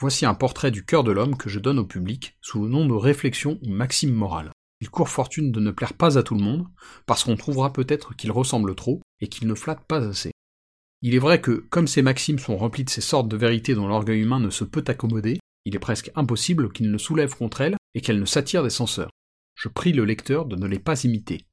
Voici 0.04 0.26
un 0.26 0.34
portrait 0.34 0.70
du 0.70 0.84
cœur 0.84 1.06
de 1.06 1.14
l'homme 1.14 1.38
que 1.38 1.48
je 1.48 1.60
donne 1.60 1.80
au 1.80 1.86
public 1.86 2.36
sous 2.42 2.62
le 2.62 2.68
nom 2.68 2.86
de 2.86 2.94
réflexion 2.94 3.58
ou 3.66 3.70
maxime 3.70 4.14
morale. 4.14 4.52
Il 4.82 4.90
court 4.90 5.08
fortune 5.08 5.54
de 5.54 5.62
ne 5.62 5.72
plaire 5.72 5.94
pas 5.94 6.18
à 6.18 6.24
tout 6.24 6.36
le 6.36 6.44
monde, 6.44 6.68
parce 7.06 7.24
qu'on 7.24 7.38
trouvera 7.38 7.72
peut-être 7.72 8.14
qu'il 8.14 8.30
ressemble 8.34 8.76
trop 8.76 9.00
et 9.22 9.30
qu'il 9.30 9.48
ne 9.48 9.56
flatte 9.56 9.86
pas 9.88 10.06
assez. 10.06 10.34
Il 11.04 11.16
est 11.16 11.20
vrai 11.20 11.40
que, 11.40 11.52
comme 11.70 11.88
ces 11.88 12.02
maximes 12.02 12.38
sont 12.38 12.58
remplies 12.58 12.84
de 12.84 12.90
ces 12.90 13.00
sortes 13.00 13.30
de 13.30 13.38
vérités 13.38 13.76
dont 13.76 13.88
l'orgueil 13.88 14.20
humain 14.20 14.42
ne 14.42 14.50
se 14.50 14.66
peut 14.66 14.84
accommoder, 14.88 15.40
il 15.64 15.74
est 15.74 15.80
presque 15.80 16.12
impossible 16.16 16.74
qu'il 16.74 16.92
ne 16.92 16.98
soulève 16.98 17.38
contre 17.38 17.62
elles 17.62 17.78
et 17.94 18.02
qu'elles 18.02 18.20
ne 18.20 18.26
s'attirent 18.26 18.64
des 18.64 18.70
censeurs. 18.70 19.12
Je 19.56 19.70
prie 19.70 19.94
le 19.94 20.04
lecteur 20.04 20.48
de 20.48 20.58
ne 20.58 20.68
les 20.68 20.80
pas 20.80 21.06
imiter, 21.06 21.46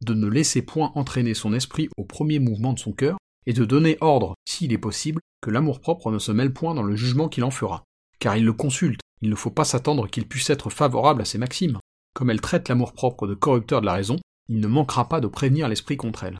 de 0.00 0.14
ne 0.14 0.28
laisser 0.28 0.62
point 0.62 0.92
entraîner 0.94 1.34
son 1.34 1.52
esprit 1.52 1.88
au 1.96 2.04
premier 2.04 2.38
mouvement 2.38 2.72
de 2.72 2.78
son 2.78 2.92
cœur, 2.92 3.18
et 3.46 3.52
de 3.52 3.64
donner 3.64 3.98
ordre, 4.00 4.36
s'il 4.44 4.72
est 4.72 4.78
possible, 4.78 5.20
que 5.42 5.50
l'amour-propre 5.50 6.12
ne 6.12 6.20
se 6.20 6.30
mêle 6.30 6.52
point 6.52 6.76
dans 6.76 6.84
le 6.84 6.94
jugement 6.94 7.28
qu'il 7.28 7.42
en 7.42 7.50
fera. 7.50 7.82
Car 8.18 8.36
il 8.36 8.44
le 8.44 8.52
consulte, 8.52 9.00
il 9.22 9.30
ne 9.30 9.34
faut 9.34 9.50
pas 9.50 9.64
s'attendre 9.64 10.08
qu'il 10.08 10.26
puisse 10.26 10.50
être 10.50 10.70
favorable 10.70 11.22
à 11.22 11.24
ces 11.24 11.38
maximes. 11.38 11.78
Comme 12.14 12.30
elle 12.30 12.40
traite 12.40 12.68
l'amour-propre 12.68 13.26
de 13.26 13.34
corrupteur 13.34 13.80
de 13.80 13.86
la 13.86 13.94
raison, 13.94 14.18
il 14.48 14.60
ne 14.60 14.66
manquera 14.66 15.08
pas 15.08 15.20
de 15.20 15.26
prévenir 15.26 15.68
l'esprit 15.68 15.96
contre 15.96 16.24
elle. 16.24 16.38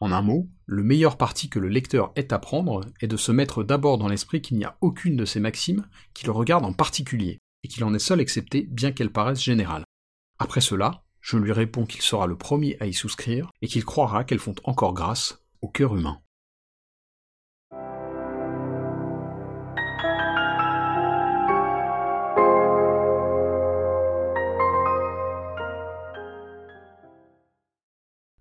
En 0.00 0.12
un 0.12 0.22
mot, 0.22 0.48
le 0.64 0.82
meilleur 0.82 1.18
parti 1.18 1.50
que 1.50 1.58
le 1.58 1.68
lecteur 1.68 2.12
ait 2.16 2.32
à 2.32 2.38
prendre 2.38 2.80
est 3.00 3.06
de 3.06 3.18
se 3.18 3.32
mettre 3.32 3.62
d'abord 3.62 3.98
dans 3.98 4.08
l'esprit 4.08 4.40
qu'il 4.40 4.56
n'y 4.56 4.64
a 4.64 4.78
aucune 4.80 5.16
de 5.16 5.26
ces 5.26 5.40
maximes 5.40 5.86
qui 6.14 6.24
le 6.24 6.32
regarde 6.32 6.64
en 6.64 6.72
particulier, 6.72 7.38
et 7.62 7.68
qu'il 7.68 7.84
en 7.84 7.92
est 7.92 7.98
seul 7.98 8.20
excepté 8.20 8.62
bien 8.70 8.92
qu'elle 8.92 9.12
paraisse 9.12 9.42
générale. 9.42 9.84
Après 10.38 10.62
cela, 10.62 11.04
je 11.20 11.36
lui 11.36 11.52
réponds 11.52 11.84
qu'il 11.84 12.00
sera 12.00 12.26
le 12.26 12.36
premier 12.36 12.78
à 12.80 12.86
y 12.86 12.94
souscrire, 12.94 13.50
et 13.60 13.68
qu'il 13.68 13.84
croira 13.84 14.24
qu'elles 14.24 14.38
font 14.38 14.54
encore 14.64 14.94
grâce 14.94 15.44
au 15.60 15.68
cœur 15.68 15.94
humain. 15.94 16.20